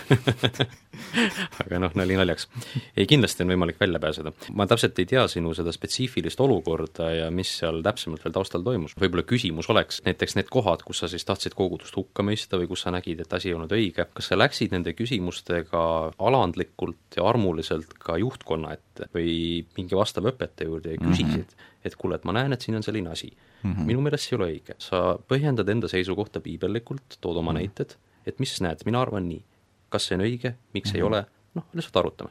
[1.62, 2.48] aga noh, nali naljaks.
[2.96, 4.32] ei, kindlasti on võimalik välja pääseda.
[4.58, 8.96] ma täpselt ei tea sinu seda spetsiifilist olukorda ja mis seal täpsemalt veel taustal toimus.
[8.98, 12.84] võib-olla küsimus oleks näiteks need kohad, kus sa siis tahtsid kogudust hukka mõista või kus
[12.86, 15.84] sa nägid, et asi ei olnud õige, kas sa läksid nende küsimustega
[16.18, 21.86] alandlikult ja armuliselt ka juhtkonna ette või mingi vastava õpetaja juurde ja küsisid mm, -hmm.
[21.86, 23.72] et kuule, et ma näen, et siin on selline asi mm.
[23.72, 23.86] -hmm.
[23.86, 24.74] minu meelest see ei ole õige.
[24.82, 27.60] sa põhjendad enda seisukohta piibellikult, tood oma mm -hmm.
[27.60, 27.96] näited
[28.28, 29.44] et mis näed, mina arvan nii.
[29.88, 30.96] kas see on õige, miks mm -hmm.
[30.96, 31.08] ei mhm.
[31.08, 32.30] ole, noh, lihtsalt arutame.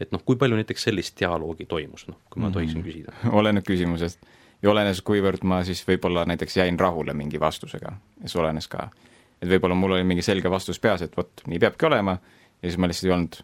[0.00, 2.54] et noh, kui palju näiteks sellist dialoogi toimus, noh, kui ma mm -hmm.
[2.54, 3.12] tohiksin küsida?
[3.40, 4.20] oleneb küsimusest
[4.62, 8.90] ja olenes, kuivõrd ma siis võib-olla näiteks jäin rahule mingi vastusega, see olenes ka.
[9.42, 12.18] et võib-olla mul oli mingi selge vastus peas, et vot, nii peabki olema,
[12.62, 13.40] ja siis ma lihtsalt ei olnud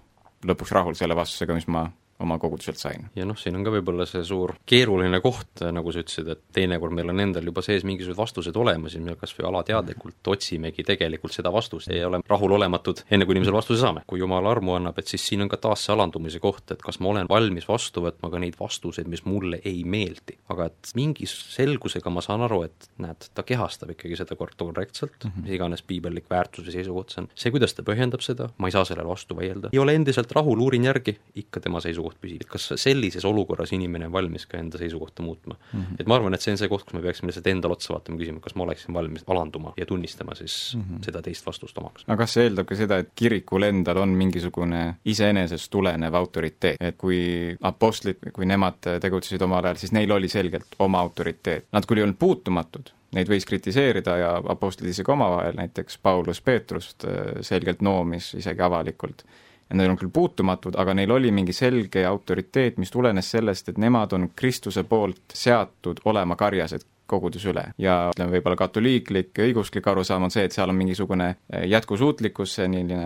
[0.47, 3.07] lõpuks rahul selle vastusega, mis ma oma koguduselt sain.
[3.17, 6.95] ja noh, siin on ka võib-olla see suur keeruline koht, nagu sa ütlesid, et teinekord
[6.97, 11.37] meil on endal juba sees mingisugused vastused olemas ja me kas või alateadlikult otsimegi tegelikult
[11.37, 14.03] seda vastust, ei ole rahulolematud, enne kui inimesele vastuse saame.
[14.07, 16.99] kui Jumal armu annab, et siis siin on ka taas see alandumise koht, et kas
[17.01, 20.39] ma olen valmis vastu võtma ka neid vastuseid, mis mulle ei meeldi.
[20.49, 25.31] aga et mingi selgusega ma saan aru, et näed, ta kehastab ikkagi seda korrektselt mm,
[25.31, 25.43] -hmm.
[25.43, 27.29] mis iganes piibellik väärtus või seisukoht see on.
[27.35, 30.59] see, kuidas ta põhjendab seda, ma ei saa sellele vastu vaielda, ei ole endiselt rahul,
[30.59, 34.59] uurin järgi, ikka tema seisukoht seisukoht püsib, et kas sellises olukorras inimene on valmis ka
[34.59, 35.81] enda seisukohta muutma mm.
[35.81, 36.01] -hmm.
[36.01, 38.19] et ma arvan, et see on see koht, kus me peaksime lihtsalt endale otsa vaatama
[38.19, 41.05] küsima, kas ma oleksin valmis alanduma ja tunnistama siis mm -hmm.
[41.05, 42.05] seda teist vastust omaks.
[42.07, 46.97] aga kas see eeldab ka seda, et kirikul endal on mingisugune iseenesest tulenev autoriteet, et
[46.97, 51.99] kui apostlid, kui nemad tegutsesid omal ajal, siis neil oli selgelt oma autoriteet, nad küll
[51.99, 57.81] ei olnud puutumatud, neid võis kritiseerida ja apostlid isegi omavahel, näiteks Paulus Peetrust äh, selgelt
[57.83, 59.25] noomis isegi avalikult
[59.69, 63.79] ja nad olnud küll puutumatud, aga neil oli mingi selge autoriteet, mis tulenes sellest, et
[63.79, 67.65] nemad on Kristuse poolt seatud olema karjased koguduse üle.
[67.81, 72.99] Ja ütleme, võib-olla katoliiklik õigeusklik arusaam on see, et seal on mingisugune eh, jätkusuutlikkus, selline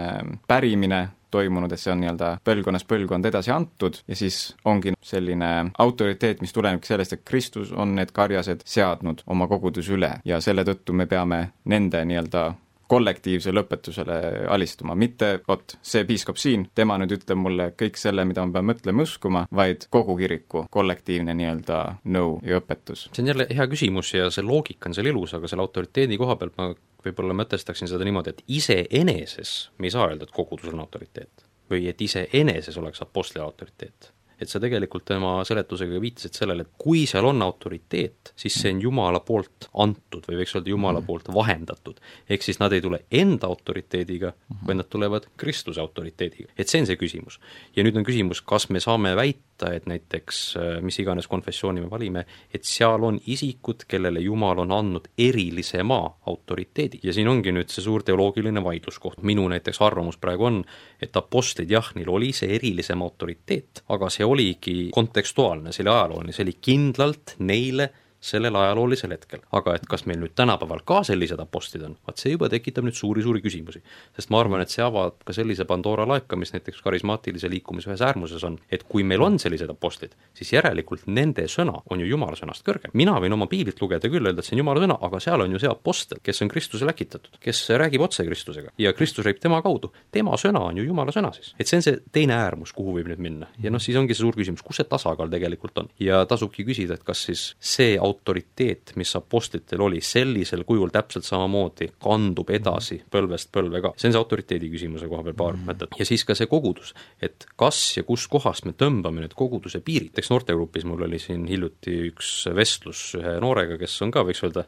[0.51, 6.43] pärimine toimunud, et see on nii-öelda põlvkonnast põlvkond edasi antud ja siis ongi selline autoriteet,
[6.45, 10.13] mis tulenebki sellest, et Kristus on need karjased seadnud oma koguduse üle.
[10.29, 12.51] Ja selle tõttu me peame nende nii-öelda
[12.93, 14.19] kollektiivsele õpetusele
[14.53, 18.69] alistuma, mitte vot, see piiskop siin, tema nüüd ütleb mulle kõik selle, mida ma pean
[18.69, 21.81] mõtlema uskuma, vaid kogu kiriku kollektiivne nii-öelda
[22.13, 23.09] nõu ja õpetus.
[23.11, 26.37] see on jälle hea küsimus ja see loogika on seal ilus, aga selle autoriteedi koha
[26.41, 30.85] pealt ma võib-olla mõtestaksin seda niimoodi, et iseeneses me ei saa öelda, et kogudus on
[30.85, 31.49] autoriteet.
[31.73, 37.05] või et iseeneses oleks apostli autoriteet et sa tegelikult tema seletusega viitasid sellele, et kui
[37.11, 41.07] seal on autoriteet, siis see on Jumala poolt antud või võiks öelda Jumala mhm.
[41.07, 42.01] poolt vahendatud.
[42.29, 44.33] ehk siis nad ei tule enda autoriteediga,
[44.67, 46.51] vaid nad tulevad Kristuse autoriteediga.
[46.57, 47.39] et see on see küsimus.
[47.77, 51.91] ja nüüd on küsimus, kas me saame väita, et näiteks äh, mis iganes konfessiooni me
[51.91, 57.01] valime, et seal on isikud, kellele Jumal on andnud erilisema autoriteedi.
[57.03, 60.63] ja siin ongi nüüd see suur teoloogiline vaidluskoht, minu näiteks arvamus praegu on,
[61.03, 66.33] et apostlid jah, neil oli see erilisem autoriteet, aga see oligi kontekstuaalne, see oli ajalooline,
[66.33, 67.91] see oli kindlalt neile
[68.23, 69.41] sellel ajaloolisel hetkel.
[69.53, 72.97] aga et kas meil nüüd tänapäeval ka sellised apostlid on, vaat see juba tekitab nüüd
[72.97, 73.83] suuri-suuri küsimusi.
[74.17, 78.05] sest ma arvan, et see avab ka sellise Pandora laeka, mis näiteks karismaatilise liikumise ühes
[78.07, 82.39] äärmuses on, et kui meil on sellised apostlid, siis järelikult nende sõna on ju Jumala
[82.39, 82.95] sõnast kõrgem.
[82.95, 85.53] mina võin oma piiblit lugeda küll, öelda, et see on Jumala sõna, aga seal on
[85.53, 89.63] ju see apostel, kes on Kristuse läkitatud, kes räägib otse Kristusega ja Kristus räägib tema
[89.63, 89.93] kaudu.
[90.13, 91.55] tema sõna on ju Jumala sõna siis.
[91.59, 93.51] et see on see teine äärmus, kuhu võib nüüd minna.
[93.63, 95.89] ja noh, siis ongi see suur küsimus, kus see tasakaal tegelikult on.
[95.99, 101.91] ja tasubki küsida, et kas siis see autoriteet, mis apostlitel oli, sellisel kujul täpselt samamoodi
[102.03, 103.95] kandub edasi põlvest põlve ka.
[103.97, 105.99] see on see autoriteedi küsimuse koha peal paar mõtet.
[105.99, 110.15] ja siis ka see kogudus, et kas ja kus kohast me tõmbame need koguduse piirid,
[110.19, 114.67] eks noortegrupis mul oli siin hiljuti üks vestlus ühe noorega, kes on ka, võiks öelda,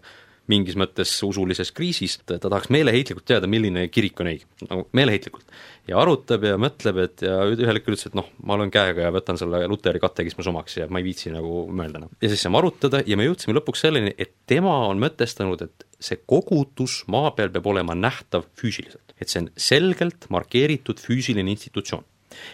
[0.51, 5.47] mingis mõttes usulises kriisis, ta tahaks meeleheitlikult teada, milline kirik on õige, nagu meeleheitlikult.
[5.89, 9.13] ja arutab ja mõtleb, et ja ühel hetkel ütles, et noh, ma löön käega ja
[9.15, 12.15] võtan selle Luteri katekismus omaks ja ma ei viitsi nagu mõelda enam.
[12.21, 16.21] ja siis saime arutada ja me jõudsime lõpuks selleni, et tema on mõtestanud, et see
[16.27, 19.17] kogudus maa peal peab olema nähtav füüsiliselt.
[19.21, 22.05] et see on selgelt markeeritud füüsiline institutsioon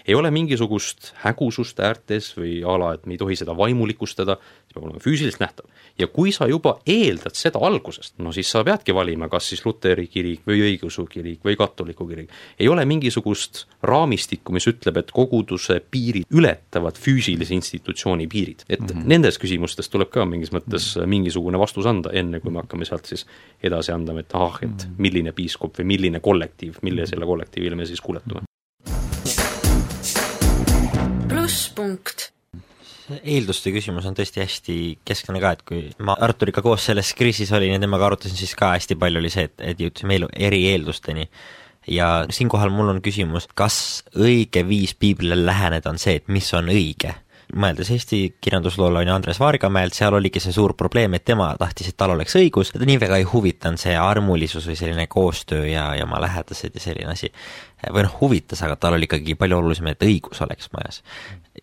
[0.07, 4.77] ei ole mingisugust hägusust äärtes või a la, et me ei tohi seda vaimulikustada, see
[4.77, 5.67] peab olema füüsiliselt nähtav.
[5.99, 10.07] ja kui sa juba eeldad seda algusest, no siis sa peadki valima, kas siis luteri
[10.09, 12.31] kirik või õigeusu kirik või katoliku kirik.
[12.59, 18.65] ei ole mingisugust raamistikku, mis ütleb, et koguduse piirid ületavad füüsilise institutsiooni piirid.
[18.69, 19.07] et mm -hmm.
[19.07, 23.27] nendes küsimustes tuleb ka mingis mõttes mingisugune vastus anda, enne kui me hakkame sealt siis
[23.63, 24.95] edasi andma, et ahah, et mhm.
[24.99, 28.50] milline piiskop või milline kollektiiv, millisele kollektiivile me siis kuuletume
[31.51, 32.31] plusspunkt
[33.27, 37.75] eelduste küsimus on tõesti hästi kesksõna ka, et kui ma Arturiga koos selles kriisis olin
[37.75, 41.27] ja temaga arutasin, siis ka hästi palju oli see, et, et jõudsime elu eri eeldusteni.
[41.91, 46.71] ja siinkohal mul on küsimus, kas õige viis piiblile läheneda on see, et mis on
[46.71, 47.15] õige?
[47.55, 52.15] Mõeldes Eesti kirjandusloolane Andres Vaargamäelt, seal oligi see suur probleem, et tema tahtis, et tal
[52.15, 56.21] oleks õigus, teda nii väga ei huvitanud see armulisus või selline koostöö ja, ja oma
[56.23, 57.33] lähedased ja selline asi.
[57.89, 61.03] või noh, huvitas, aga tal oli ikkagi palju olulisem, et õigus oleks majas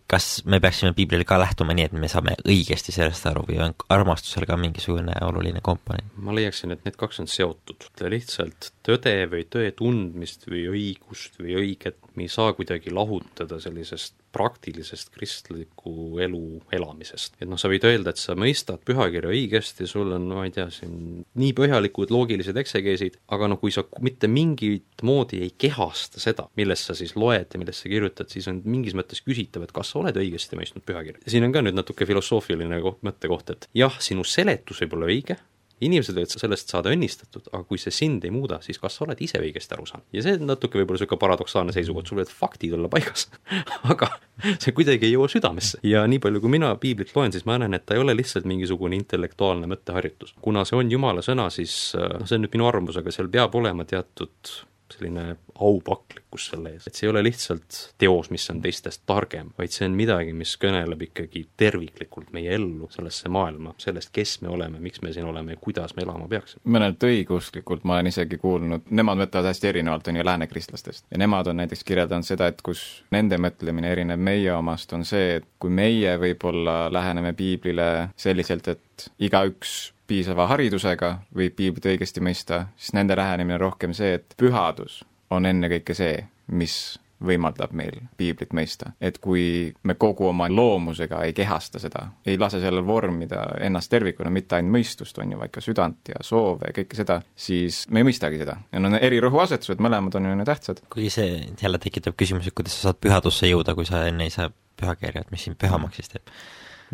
[0.08, 3.74] kas me peaksime piiblil ka lähtuma nii, et me saame õigesti sellest aru või on
[3.92, 6.12] armastusel ka mingisugune oluline komponent?
[6.16, 11.56] ma leiaksin, et need kaks on seotud, lihtsalt tõde või tõe tundmist või õigust või
[11.62, 16.42] õiget me ei saa kuidagi lahutada sellisest praktilisest kristliku elu
[16.74, 17.36] elamisest.
[17.40, 20.68] et noh, sa võid öelda, et sa mõistad pühakirja õigesti, sul on, ma ei tea,
[20.74, 26.48] siin nii põhjalikud loogilised eksegeesid, aga noh, kui sa mitte mingit moodi ei kehasta seda,
[26.60, 29.92] millest sa siis loed ja millest sa kirjutad, siis on mingis mõttes küsitav, et kas
[29.92, 31.24] sa oled õigesti mõistnud pühakirja.
[31.24, 35.12] ja siin on ka nüüd natuke filosoofiline koht, mõttekoht, et jah, sinu seletus võib olla
[35.12, 35.38] õige,
[35.84, 39.20] inimesed võivad sellest saada õnnistatud, aga kui see sind ei muuda, siis kas sa oled
[39.24, 40.06] ise õigesti aru saanud?
[40.14, 43.28] ja see on natuke võib-olla niisugune paradoksaalne seisukoht, sul võivad faktid olla paigas
[43.92, 44.10] aga
[44.58, 45.82] see kuidagi ei jõua südamesse.
[45.86, 48.48] ja nii palju, kui mina piiblit loen, siis ma näen, et ta ei ole lihtsalt
[48.48, 50.34] mingisugune intellektuaalne mõtteharjutus.
[50.44, 53.54] kuna see on Jumala sõna, siis noh, see on nüüd minu arvamus, aga seal peab
[53.58, 54.58] olema teatud
[54.94, 59.74] selline aupaklikkus selle ees, et see ei ole lihtsalt teos, mis on teistest targem, vaid
[59.74, 64.80] see on midagi, mis kõneleb ikkagi terviklikult meie ellu, sellesse maailma, sellest, kes me oleme,
[64.82, 66.62] miks me siin oleme ja kuidas me elama peaksime.
[66.64, 71.06] mõnelt õigeusklikult ma olen isegi kuulnud, nemad mõtlevad hästi erinevalt, on ju, lääne kristlastest.
[71.10, 75.38] ja nemad on näiteks kirjeldanud seda, et kus nende mõtlemine erineb meie omast, on see,
[75.40, 82.66] et kui meie võib-olla läheneme piiblile selliselt, et igaüks piisava haridusega võib piiblit õigesti mõista,
[82.76, 85.02] siis nende lähenemine on rohkem see, et pühadus
[85.34, 88.92] on ennekõike see, mis võimaldab meil piiblit mõista.
[89.00, 94.30] et kui me kogu oma loomusega ei kehasta seda, ei lase sellel vormida ennast tervikuna,
[94.30, 98.02] mitte ainult mõistust, on ju, vaid ka südant ja soove ja kõike seda, siis me
[98.02, 98.56] ei mõistagi seda.
[98.72, 100.82] ja no eri rõhuasetused, mõlemad on ju tähtsad.
[100.94, 104.52] kuigi see jälle tekitab küsimuse, kuidas sa saad pühadusse jõuda, kui sa enne ei saa
[104.78, 106.34] pühakirja, et mis sind pühamaks siis teeb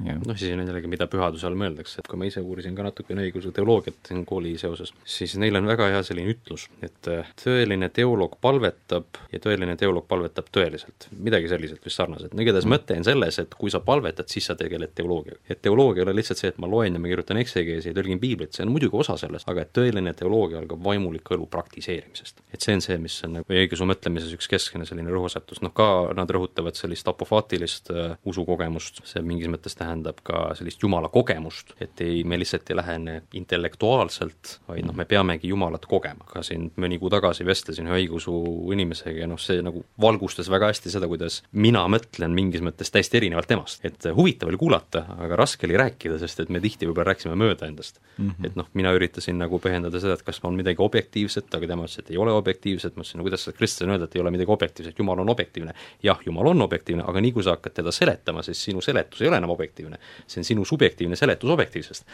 [0.02, 3.24] noh, siis on jällegi, mida pühaduse all mõeldakse, et kui ma ise uurisin ka natukene
[3.28, 7.88] õiguse teoloogiat siin kooli seoses, siis neil on väga hea selline ütlus, et äh, tõeline
[7.94, 11.08] teoloog palvetab ja tõeline teoloog palvetab tõeliselt.
[11.14, 12.74] midagi selliselt vist sarnaselt, no igatahes mm.
[12.74, 15.38] mõte on selles, et kui sa palvetad, siis sa tegeled teoloogiaga.
[15.48, 18.22] et teoloogia ei ole lihtsalt see, et ma loen ja ma kirjutan eksegeesi ja tõlgin
[18.22, 22.42] piiblit, see on muidugi osa sellest, aga et tõeline teoloogia algab vaimuliku elu praktiseerimisest.
[22.52, 26.10] et see on see, mis on nagu õigeusu mõtlemises üks keskne selline rõhuasetus, noh ka
[26.16, 29.83] nad rõhutavad sellist apofaatilist uh, usukogemust, see mingis mõttes tähendab
[30.24, 35.48] ka sellist Jumala kogemust, et ei, me lihtsalt ei lähene intellektuaalselt, vaid noh, me peamegi
[35.48, 36.24] Jumalat kogema.
[36.28, 38.34] ka siin mõni kuu tagasi vestlesin ühe õigeusu
[38.74, 43.20] inimesega ja noh, see nagu valgustas väga hästi seda, kuidas mina mõtlen mingis mõttes täiesti
[43.20, 43.84] erinevalt temast.
[43.84, 47.68] et huvitav oli kuulata, aga raske oli rääkida, sest et me tihti võib-olla rääkisime mööda
[47.68, 48.30] endast mm.
[48.30, 48.46] -hmm.
[48.46, 51.98] et noh, mina üritasin nagu põhjendada seda, et kas on midagi objektiivset, aga tema ütles,
[51.98, 54.50] et ei ole objektiivset, ma ütlesin, no kuidas sa, Kristjan, öelda, et ei ole midagi
[54.50, 55.74] objektiivset, Jumal on objektiivne.
[56.02, 59.28] jah, Jumal on objektiivne, aga nii kui sa hakkad teda seletama, siis sinu seletus ei
[59.28, 59.98] ole enam objektiivne objektiivne.
[60.26, 62.06] see on sinu subjektiivne seletus objektiivsest.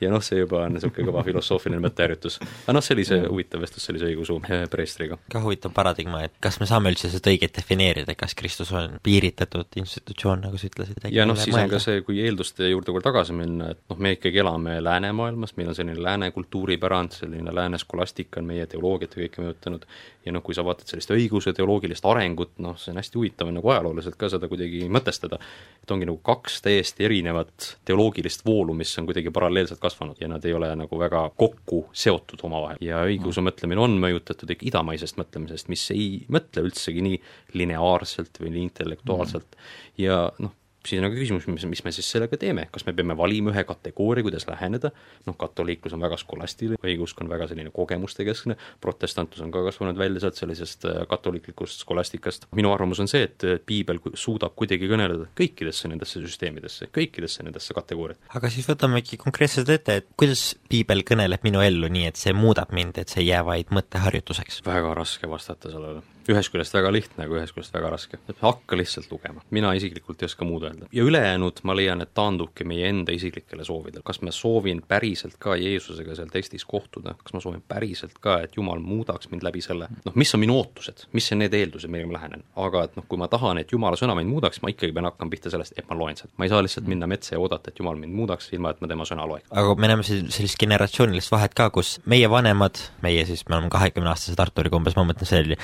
[0.00, 2.38] ja noh, see juba on niisugune kõva filosoofiline mõtteharjutus.
[2.66, 5.18] aga noh, see huvitav vestlus sellise õigeusu eh, preestriga.
[5.32, 9.80] ka huvitav paradigma, et kas me saame üldse seda õiget defineerida, kas Kristus on piiritletud
[9.82, 11.08] institutsioon, nagu sa ütlesid?
[11.10, 11.64] ja noh, siis mõelda.
[11.64, 15.56] on ka see, kui eelduste juurde veel tagasi minna, et noh, me ikkagi elame läänemaailmas,
[15.56, 19.88] meil on selline lääne kultuuripärand, selline lääne skolastika on meie teoloogiat ja kõike mõjutanud,
[20.28, 23.72] ja noh, kui sa vaatad sellist õiguse teoloogilist arengut, noh, see on hästi huvitav nagu
[23.72, 25.38] ajalooliselt ka seda kuidagi mõtestada,
[25.82, 30.44] et ongi nagu kaks täiesti erinevat teoloogilist voolu, mis on kuidagi paralleelselt kasvanud ja nad
[30.44, 32.82] ei ole nagu väga kokku seotud omavahel.
[32.84, 37.20] ja õigeusu mõtlemine on mõjutatud ikka idamaisest mõtlemisest, mis ei mõtle üldsegi nii
[37.58, 39.58] lineaarselt või nii intellektuaalselt.
[39.98, 40.54] Ja noh,
[40.86, 43.64] siis on aga küsimus, mis, mis me siis sellega teeme, kas me peame valima ühe
[43.68, 44.90] kategooria, kuidas läheneda,
[45.26, 50.24] noh, katoliiklus on väga skolastiline, õigeusk on väga selline kogemustekeskne, protestantlus on ka kasvanud välja
[50.24, 55.90] sealt sellisest äh, katoliiklikust skolastikast, minu arvamus on see, et piibel suudab kuidagi kõneleda kõikidesse
[55.90, 58.30] nendesse süsteemidesse, kõikidesse nendesse kategooriatesse.
[58.38, 62.72] aga siis võtamegi konkreetselt ette, et kuidas piibel kõneleb minu ellu nii, et see muudab
[62.76, 64.62] mind, et see ei jää vaid mõtteharjutuseks?
[64.68, 68.18] väga raske vastata sellele ühest küljest väga lihtne, aga ühest küljest väga raske.
[68.40, 70.86] hakka lihtsalt lugema, mina isiklikult ei oska muud öelda.
[70.92, 74.02] ja ülejäänud ma leian, et taandubki meie enda isiklikele soovidele.
[74.04, 78.56] kas ma soovin päriselt ka Jeesusega seal tekstis kohtuda, kas ma soovin päriselt ka, et
[78.56, 82.10] Jumal muudaks mind läbi selle, noh, mis on minu ootused, mis on need eeldused, millega
[82.12, 82.44] ma lähenen.
[82.56, 85.32] aga et noh, kui ma tahan, et Jumala sõna mind muudaks, ma ikkagi pean hakkama
[85.32, 86.32] pihta sellest, et ma loen sealt.
[86.36, 88.92] ma ei saa lihtsalt minna metsa ja oodata, et Jumal mind muudaks, ilma et ma
[88.92, 89.48] tema sõna loeks.
[89.50, 93.72] aga me näeme siin sellist generatsioonilist vahet ka, kus meie vanemad, meie siis, me oleme
[93.72, 95.58] kahekümneaastased Arturiga umbes, ma mõtlen, see oli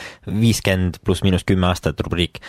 [0.55, 2.41] viiskümmend pluss miinus miinus kümme aastat rubriik.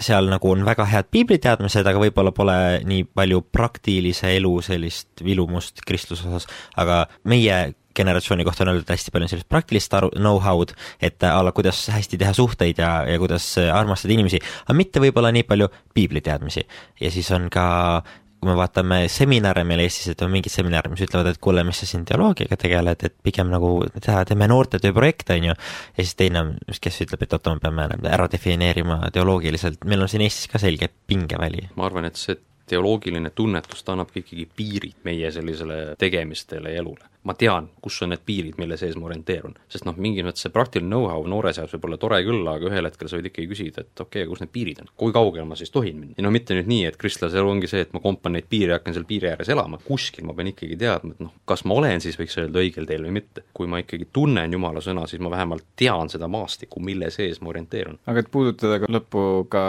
[0.00, 5.80] seal nagu on väga head piibliteadmised, aga võib-olla pole nii palju praktilise elu sellist vilumust
[5.86, 6.46] kristluse osas,
[6.76, 11.52] aga meie generatsiooni kohta on öeldud hästi palju sellist praktilist aru, know-how'd, et a la
[11.56, 16.66] kuidas hästi teha suhteid ja, ja kuidas armastada inimesi, aga mitte võib-olla nii palju piibliteadmisi.
[17.00, 18.02] ja siis on ka
[18.40, 21.80] kui me vaatame seminare meil Eestis, et on mingid seminarid, mis ütlevad, et kuule, mis
[21.82, 25.56] sa siin teoloogiaga tegeled, et pigem nagu teha, teeme noortetööprojekte, on ju,
[25.96, 26.44] ja siis teine,
[26.82, 30.90] kes ütleb, et oota, me peame ära defineerima teoloogiliselt, meil on siin Eestis ka selge
[31.08, 31.70] pingeväli.
[31.76, 37.15] ma arvan, et see teoloogiline tunnetus, ta annabki ikkagi piirid meie sellisele tegemistele ja elule
[37.26, 39.56] ma tean, kus on need piirid, mille sees ma orienteerun.
[39.72, 42.88] sest noh, mingis mõttes see praktiline know-how noore seas võib olla tore küll, aga ühel
[42.88, 45.58] hetkel sa võid ikkagi küsida, et okei okay,, kus need piirid on, kui kaugele ma
[45.58, 46.14] siis tohin minna.
[46.16, 48.74] ja noh, mitte nüüd nii, et kristlase elu ongi see, et ma kompan neid piire
[48.74, 51.78] ja hakkan seal piiri ääres elama, kuskil ma pean ikkagi teadma, et noh, kas ma
[51.80, 53.44] olen siis, võiks öelda, õigel teel või mitte.
[53.56, 57.50] kui ma ikkagi tunnen Jumala sõna, siis ma vähemalt tean seda maastikku, mille sees ma
[57.54, 57.98] orienteerun.
[58.06, 59.64] aga et puudutada ka lõppu ka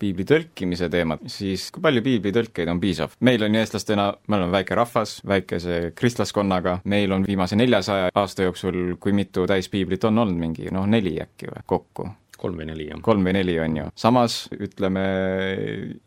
[0.00, 3.16] piibli tõlkimise teemat, siis kui palju piiblitõlkeid on piisav?
[3.20, 8.96] meil on eestlastena, me oleme väike rahvas, väikese kristlaskonnaga, meil on viimase neljasaja aasta jooksul,
[9.02, 12.10] kui mitu täispiiblit on olnud, mingi noh, neli äkki või kokku?
[12.42, 12.98] kolm või neli, jah.
[13.06, 13.84] kolm või neli on ju.
[13.94, 15.02] samas ütleme,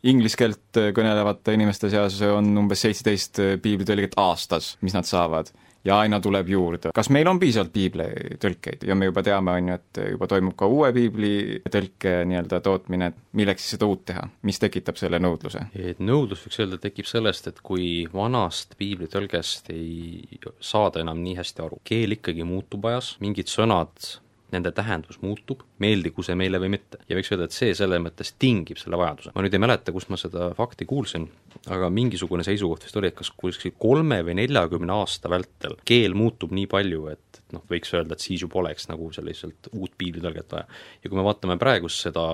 [0.04, 5.48] inglise keelt kõnelevate inimeste seas on umbes seitseteist piiblitõlget aastas, mis nad saavad
[5.86, 6.90] ja aina tuleb juurde.
[6.94, 10.68] kas meil on piisavalt piiblitõlkeid ja me juba teame, on ju, et juba toimub ka
[10.70, 11.32] uue piibli
[11.72, 15.66] tõlke nii-öelda tootmine, milleks siis seda uut teha, mis tekitab selle nõudluse?
[16.02, 21.80] nõudlus, võiks öelda, tekib sellest, et kui vanast piiblitõlgest ei saada enam nii hästi aru,
[21.86, 24.16] keel ikkagi muutub ajas, mingid sõnad
[24.54, 27.00] nende tähendus muutub, meeldigu see meile või mitte.
[27.08, 29.32] ja võiks öelda, et see selles mõttes tingib selle vajaduse.
[29.34, 31.26] ma nüüd ei mäleta, kust ma seda fakti kuulsin,
[31.72, 36.54] aga mingisugune seisukoht vist oli, et kas kuskil kolme või neljakümne aasta vältel keel muutub
[36.54, 40.68] nii palju, et, noh, võiks öelda, et siis juba oleks nagu selliselt uut piiblitõlget vaja.
[41.02, 42.26] ja kui me vaatame praegust seda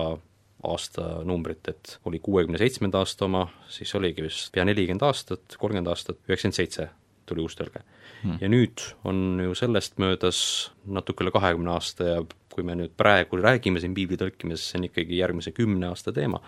[0.63, 6.21] aastanumbrit, et oli kuuekümne seitsmenda aasta oma, siis oligi vist pea nelikümmend aastat, kolmkümmend aastat,
[6.29, 6.87] üheksakümmend seitse
[7.27, 7.81] tuli uus tõlge
[8.23, 8.39] hmm..
[8.41, 10.39] ja nüüd on ju sellest möödas
[10.85, 14.89] natuke üle kahekümne aasta ja kui me nüüd praegu räägime siin piibli tõlkimisest, see on
[14.89, 16.41] ikkagi järgmise kümne aasta teema,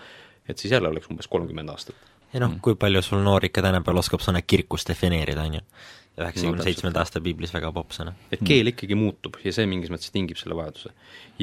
[0.50, 1.96] et siis jälle oleks umbes kolmkümmend aastat.
[2.34, 5.68] ja noh, kui palju sul noor ikka tänapäeval oskab sõna kirkus defineerida, on ju?
[6.16, 8.14] üheksakümne seitsmenda aasta piiblis väga popp sõna.
[8.32, 10.94] et keel ikkagi muutub ja see mingis mõttes tingib selle vajaduse.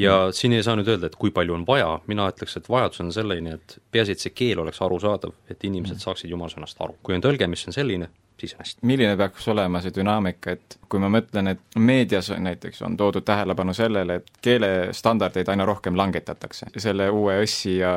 [0.01, 0.37] ja mm.
[0.39, 3.13] siin ei saa nüüd öelda, et kui palju on vaja, mina ütleks, et vajadus on
[3.13, 6.05] selline, et peaasi, et see keel oleks arusaadav, et inimesed mm.
[6.07, 6.97] saaksid jumala sõnast aru.
[7.03, 8.09] kui on tõlge, mis on selline,
[8.41, 8.87] siis hästi.
[8.87, 13.75] milline peaks olema see dünaamika, et kui ma mõtlen, et meedias näiteks on toodud tähelepanu
[13.77, 16.67] sellele, et keelestandardeid aina rohkem langetatakse.
[16.77, 17.93] selle uue ÖSS-i ja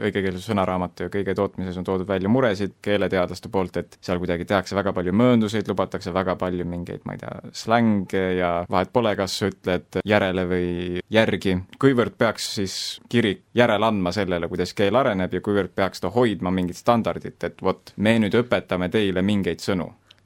[0.00, 4.76] õigekeelse sõnaraamatu ja kõige tootmises on toodud välja muresid keeleteadlaste poolt, et seal kuidagi tehakse
[4.76, 9.38] väga palju möönduseid, lubatakse väga palju mingeid, ma ei tea, slänge ja vahet pole, kas
[9.38, 11.58] sa ütled järele või järgi.
[11.80, 12.74] kuivõrd peaks siis
[13.08, 17.62] kirik järele andma sellele, kuidas keel areneb ja kuivõrd peaks ta hoidma mingit standardit, et
[17.62, 19.79] vot, me nüüd õpetame teile mingeid sõnu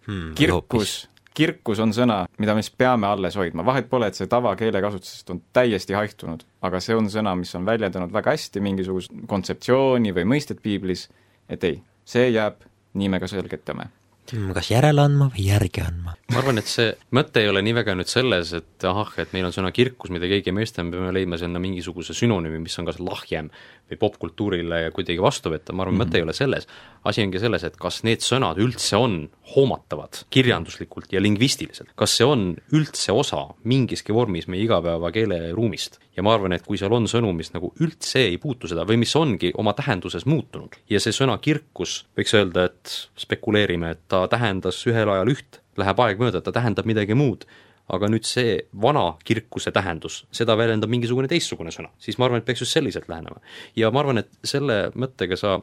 [0.07, 0.35] hmm,.
[0.39, 0.95] kirkus,
[1.35, 5.43] kirkus on sõna, mida me siis peame alles hoidma, vahet pole, et see tavakeelekasutusest on
[5.57, 10.63] täiesti haihtunud, aga see on sõna, mis on väljendanud väga hästi mingisugust kontseptsiooni või mõistet
[10.65, 11.09] piiblis,
[11.49, 13.91] et ei, see jääb, nii me ka selgitame
[14.33, 16.15] Hmm, kas järele andma või järgi andma?
[16.33, 19.45] ma arvan, et see mõte ei ole nii väga nüüd selles, et ahah, et meil
[19.51, 22.89] on sõna kirkus, mida keegi ei mõista, me peame leidma sinna mingisuguse sünonüümi, mis on
[22.89, 23.51] kas lahjem
[23.95, 26.11] või popkultuurile kuidagi vastu võtta, ma arvan mm, -hmm.
[26.11, 26.69] mõte ei ole selles.
[27.05, 32.25] asi ongi selles, et kas need sõnad üldse on hoomatavad kirjanduslikult ja lingvistiliselt, kas see
[32.25, 35.99] on üldse osa mingiski vormis meie igapäevakeeleruumist.
[36.17, 38.97] ja ma arvan, et kui seal on sõnu, mis nagu üldse ei puutu seda või
[38.97, 44.27] mis ongi oma tähenduses muutunud ja see sõna kirkus, võiks öelda, et spekuleerime, et ta
[44.29, 47.45] tähendas ühel ajal üht, läheb aeg mööda, ta tähendab midagi muud
[47.93, 52.49] aga nüüd see vana kirkuse tähendus, seda väljendab mingisugune teistsugune sõna, siis ma arvan, et
[52.49, 53.43] peaks just selliselt lähenema.
[53.77, 55.59] ja ma arvan, et selle mõttega sa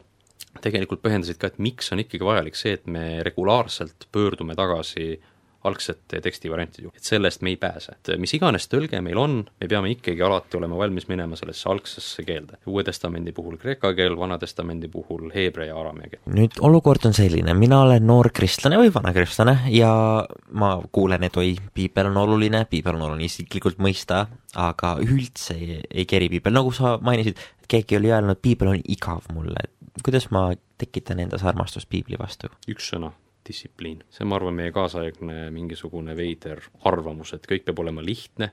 [0.61, 5.15] tegelikult põhjendasid ka, et miks on ikkagi vajalik see, et me regulaarselt pöördume tagasi
[5.68, 7.95] algsete tekstivariantide juurde, et sellest me ei pääse.
[7.97, 12.26] et mis iganes tõlge meil on, me peame ikkagi alati olema valmis minema sellesse algsesse
[12.28, 12.57] keelde.
[12.68, 16.24] Uue Testamendi puhul kreeka keel, Vana Testamendi puhul heebrea ja araamia keel.
[16.36, 19.91] nüüd olukord on selline, mina olen noor kristlane või vana kristlane ja
[20.51, 25.80] ma kuulen, et oi, piibel on oluline, piibel on oluline isiklikult mõista, aga üldse ei,
[25.89, 27.39] ei keri piibel, nagu sa mainisid,
[27.72, 29.70] keegi oli öelnud, piibel on igav mulle,
[30.03, 30.49] kuidas ma
[30.82, 32.49] tekitan endas armastust piibli vastu?
[32.72, 33.12] üks sõna,
[33.48, 34.04] distsipliin.
[34.10, 38.52] see on, ma arvan, meie kaasaegne mingisugune veider arvamus, et kõik peab olema lihtne,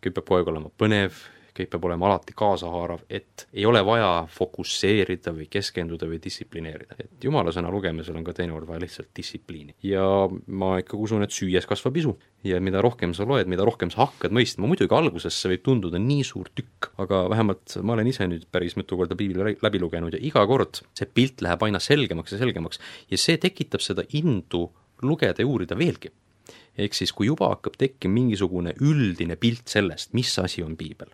[0.00, 1.24] kõik peab kogu aeg olema põnev
[1.56, 6.98] kõik peab olema alati kaasahaarav, et ei ole vaja fokusseerida või keskenduda või distsiplineerida.
[6.98, 9.74] et jumala sõna lugemisel on ka teinekord vaja lihtsalt distsipliini.
[9.82, 10.04] ja
[10.46, 12.16] ma ikkagi usun, et süües kasvab isu.
[12.44, 15.98] ja mida rohkem sa loed, mida rohkem sa hakkad mõistma, muidugi alguses see võib tunduda
[15.98, 20.14] nii suur tükk, aga vähemalt ma olen ise nüüd päris mitu korda piibli läbi lugenud
[20.14, 22.80] ja iga kord see pilt läheb aina selgemaks ja selgemaks
[23.10, 24.70] ja see tekitab seda indu
[25.02, 26.10] lugeda ja uurida veelgi
[26.78, 31.10] ehk siis, kui juba hakkab tekkima mingisugune üldine pilt sellest, mis asi on piibel,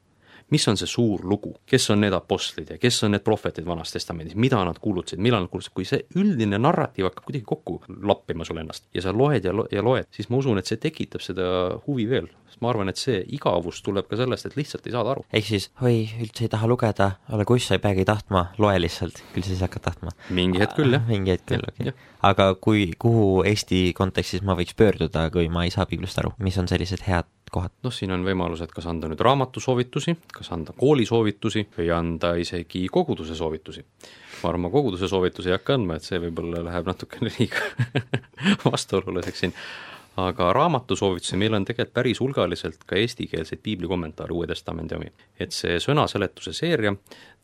[0.50, 3.92] mis on see suur lugu, kes on need apostlid ja kes on need prohvetid Vanas
[3.94, 8.46] Testamendis, mida nad kuulutasid, millal nad kuulutasid, kui see üldine narratiiv hakkab kuidagi kokku lappima
[8.46, 11.24] sul ennast ja sa loed ja lo-, ja loed, siis ma usun, et see tekitab
[11.24, 11.48] seda
[11.86, 12.30] huvi veel.
[12.56, 15.24] Sest ma arvan, et see igavus tuleb ka sellest, et lihtsalt ei saada aru.
[15.32, 19.22] ehk siis oi, üldse ei taha lugeda, ole kuss, sa ei peagi tahtma, loe lihtsalt,
[19.34, 20.10] küll siis hakkad tahtma.
[20.30, 21.04] mingi hetk küll, jah.
[21.08, 21.92] mingi hetk küll, okei
[22.26, 26.56] aga kui, kuhu Eesti kontekstis ma võiks pöörduda, kui ma ei saa piiblist aru, mis
[26.58, 27.74] on sellised head kohad?
[27.84, 33.36] noh, siin on võimalused, kas anda nüüd raamatusoovitusi, kas anda koolisoovitusi või anda isegi koguduse
[33.36, 33.84] soovitusi.
[34.42, 37.62] ma arvan, ma koguduse soovitusi ei hakka andma, et see võib-olla läheb natukene liiga
[38.70, 39.54] vastuoluliseks siin,
[40.16, 45.12] aga raamatusoovitusi meil on tegelikult päris hulgaliselt ka eestikeelseid piiblikommentaare Uue Testamendi omi.
[45.40, 46.94] et see sõnaseletuse seeria,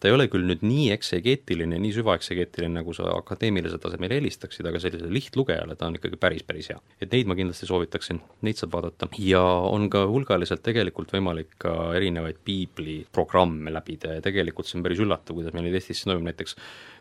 [0.03, 4.81] ta ei ole küll nüüd nii eksegeetiline, nii süvaeksegeetiline, nagu sa akadeemilisel tasemel eelistaksid, aga
[4.83, 6.81] sellisele lihtlugejale ta on ikkagi päris, päris hea.
[6.99, 9.07] et neid ma kindlasti soovitaksin, neid saab vaadata.
[9.23, 15.03] ja on ka hulgaliselt tegelikult võimalik ka erinevaid piibliprogramme läbida ja tegelikult see on päris
[15.05, 16.27] üllatav, kuidas meil nüüd Eestis toimub.
[16.27, 16.57] näiteks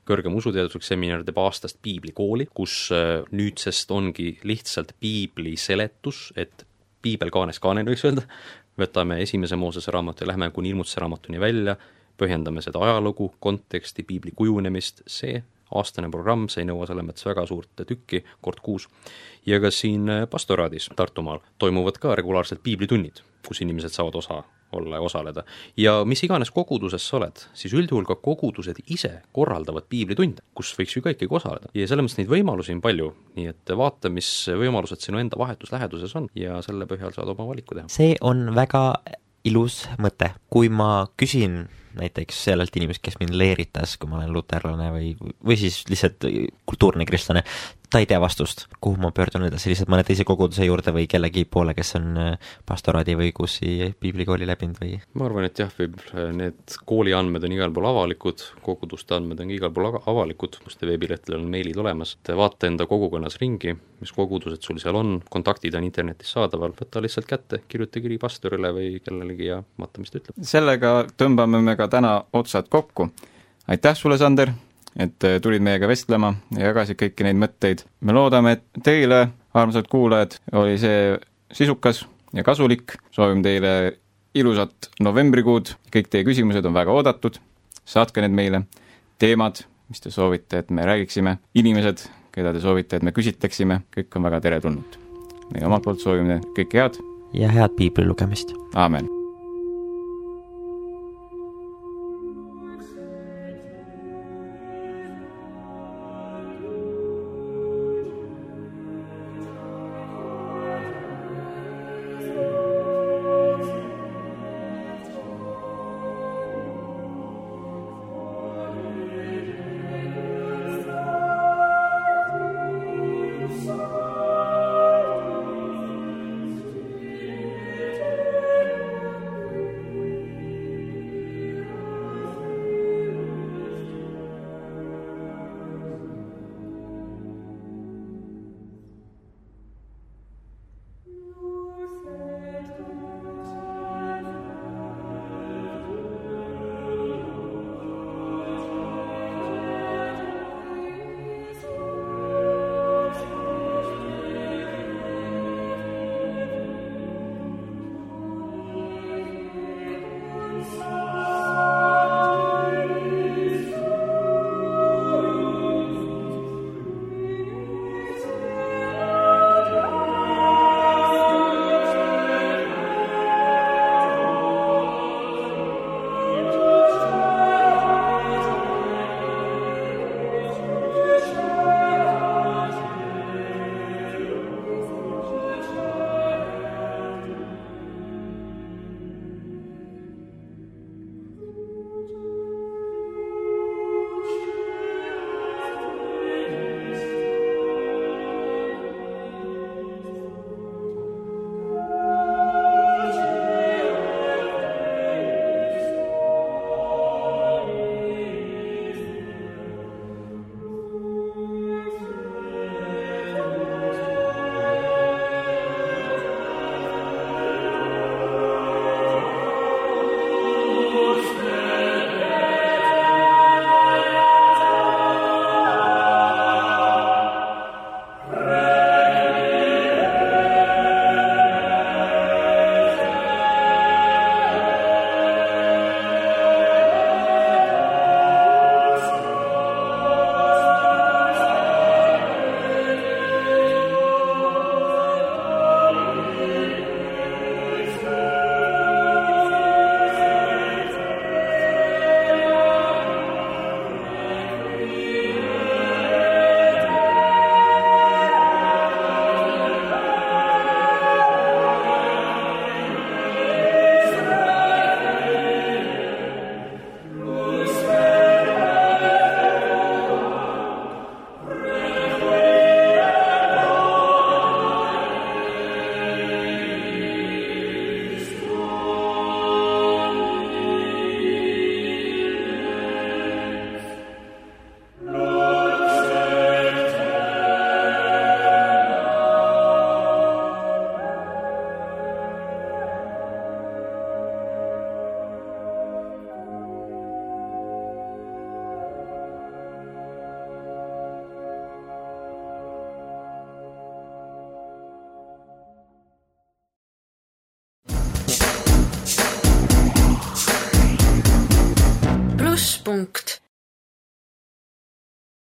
[0.05, 6.67] kõrgem usuteaduslik seminar teeb aastast piiblikooli, kus äh, nüüdsest ongi lihtsalt piibli seletus, et
[7.01, 8.27] piibel kaanes kaaneni, võiks öelda,
[8.77, 11.75] võtame esimese Moosese raamatu ja lähme kuni ilmutuse raamatuni välja,
[12.21, 15.41] põhjendame seda ajalugu, konteksti, piibli kujunemist, see
[15.75, 18.87] aastane programm, see ei nõua selles mõttes väga suurt tükki, kord kuus,
[19.47, 24.41] ja ka siin äh, pastoraadis Tartumaal toimuvad ka regulaarsed piiblitunnid, kus inimesed saavad osa
[24.71, 25.43] olla ja osaleda.
[25.77, 30.95] ja mis iganes koguduses sa oled, siis üldjuhul ka kogudused ise korraldavad piiblitunde, kus võiks
[30.95, 31.71] ju ka ikkagi osaleda.
[31.75, 35.73] ja selles mõttes neid võimalusi on palju, nii et vaata, mis võimalused sinu enda vahetus
[35.73, 37.91] läheduses on ja selle põhjal saad oma valiku teha.
[37.91, 38.85] see on väga
[39.43, 41.65] ilus mõte, kui ma küsin
[41.97, 46.27] näiteks sellelt inimeselt, kes mind leeritas, kui ma olen luterlane või, või siis lihtsalt
[46.69, 47.43] kultuurne kristlane,
[47.91, 51.43] ta ei tea vastust, kuhu ma pöördun edasi, lihtsalt mõne teise koguduse juurde või kellegi
[51.51, 54.93] poole, kes on äh, pastoraadi või kursi piiblikooli läbinud või?
[55.19, 55.97] ma arvan, et jah, võib,
[56.37, 61.39] need kooli andmed on igal pool avalikud, koguduste andmed on igal pool avalikud, Muste veebilehtedel
[61.39, 65.83] on meilid olemas, et vaata enda kogukonnas ringi, mis kogudused sul seal on, kontaktid on
[65.85, 70.39] internetis saadaval, võta lihtsalt kätte, kirjuta kiri pastorile või kellelegi ja vaata, mis ta ütleb.
[70.47, 73.09] sellega tõmbame me ka täna otsad kokku.
[73.67, 74.53] aitäh sulle, Sander!
[74.99, 77.85] et äh, tulid meiega vestlema ja jagasid kõiki neid mõtteid.
[78.01, 81.17] me loodame, et teile, armsad kuulajad, oli see
[81.53, 82.05] sisukas
[82.35, 83.73] ja kasulik, soovime teile
[84.35, 87.39] ilusat novembrikuud, kõik teie küsimused on väga oodatud,
[87.85, 88.63] saatke need meile,
[89.19, 94.19] teemad, mis te soovite, et me räägiksime, inimesed, keda te soovite, et me küsitleksime, kõik
[94.19, 94.99] on väga teretulnud.
[95.51, 97.01] meie omalt poolt soovime kõike head.
[97.33, 98.55] ja head piibli lugemist.
[98.75, 99.20] aamen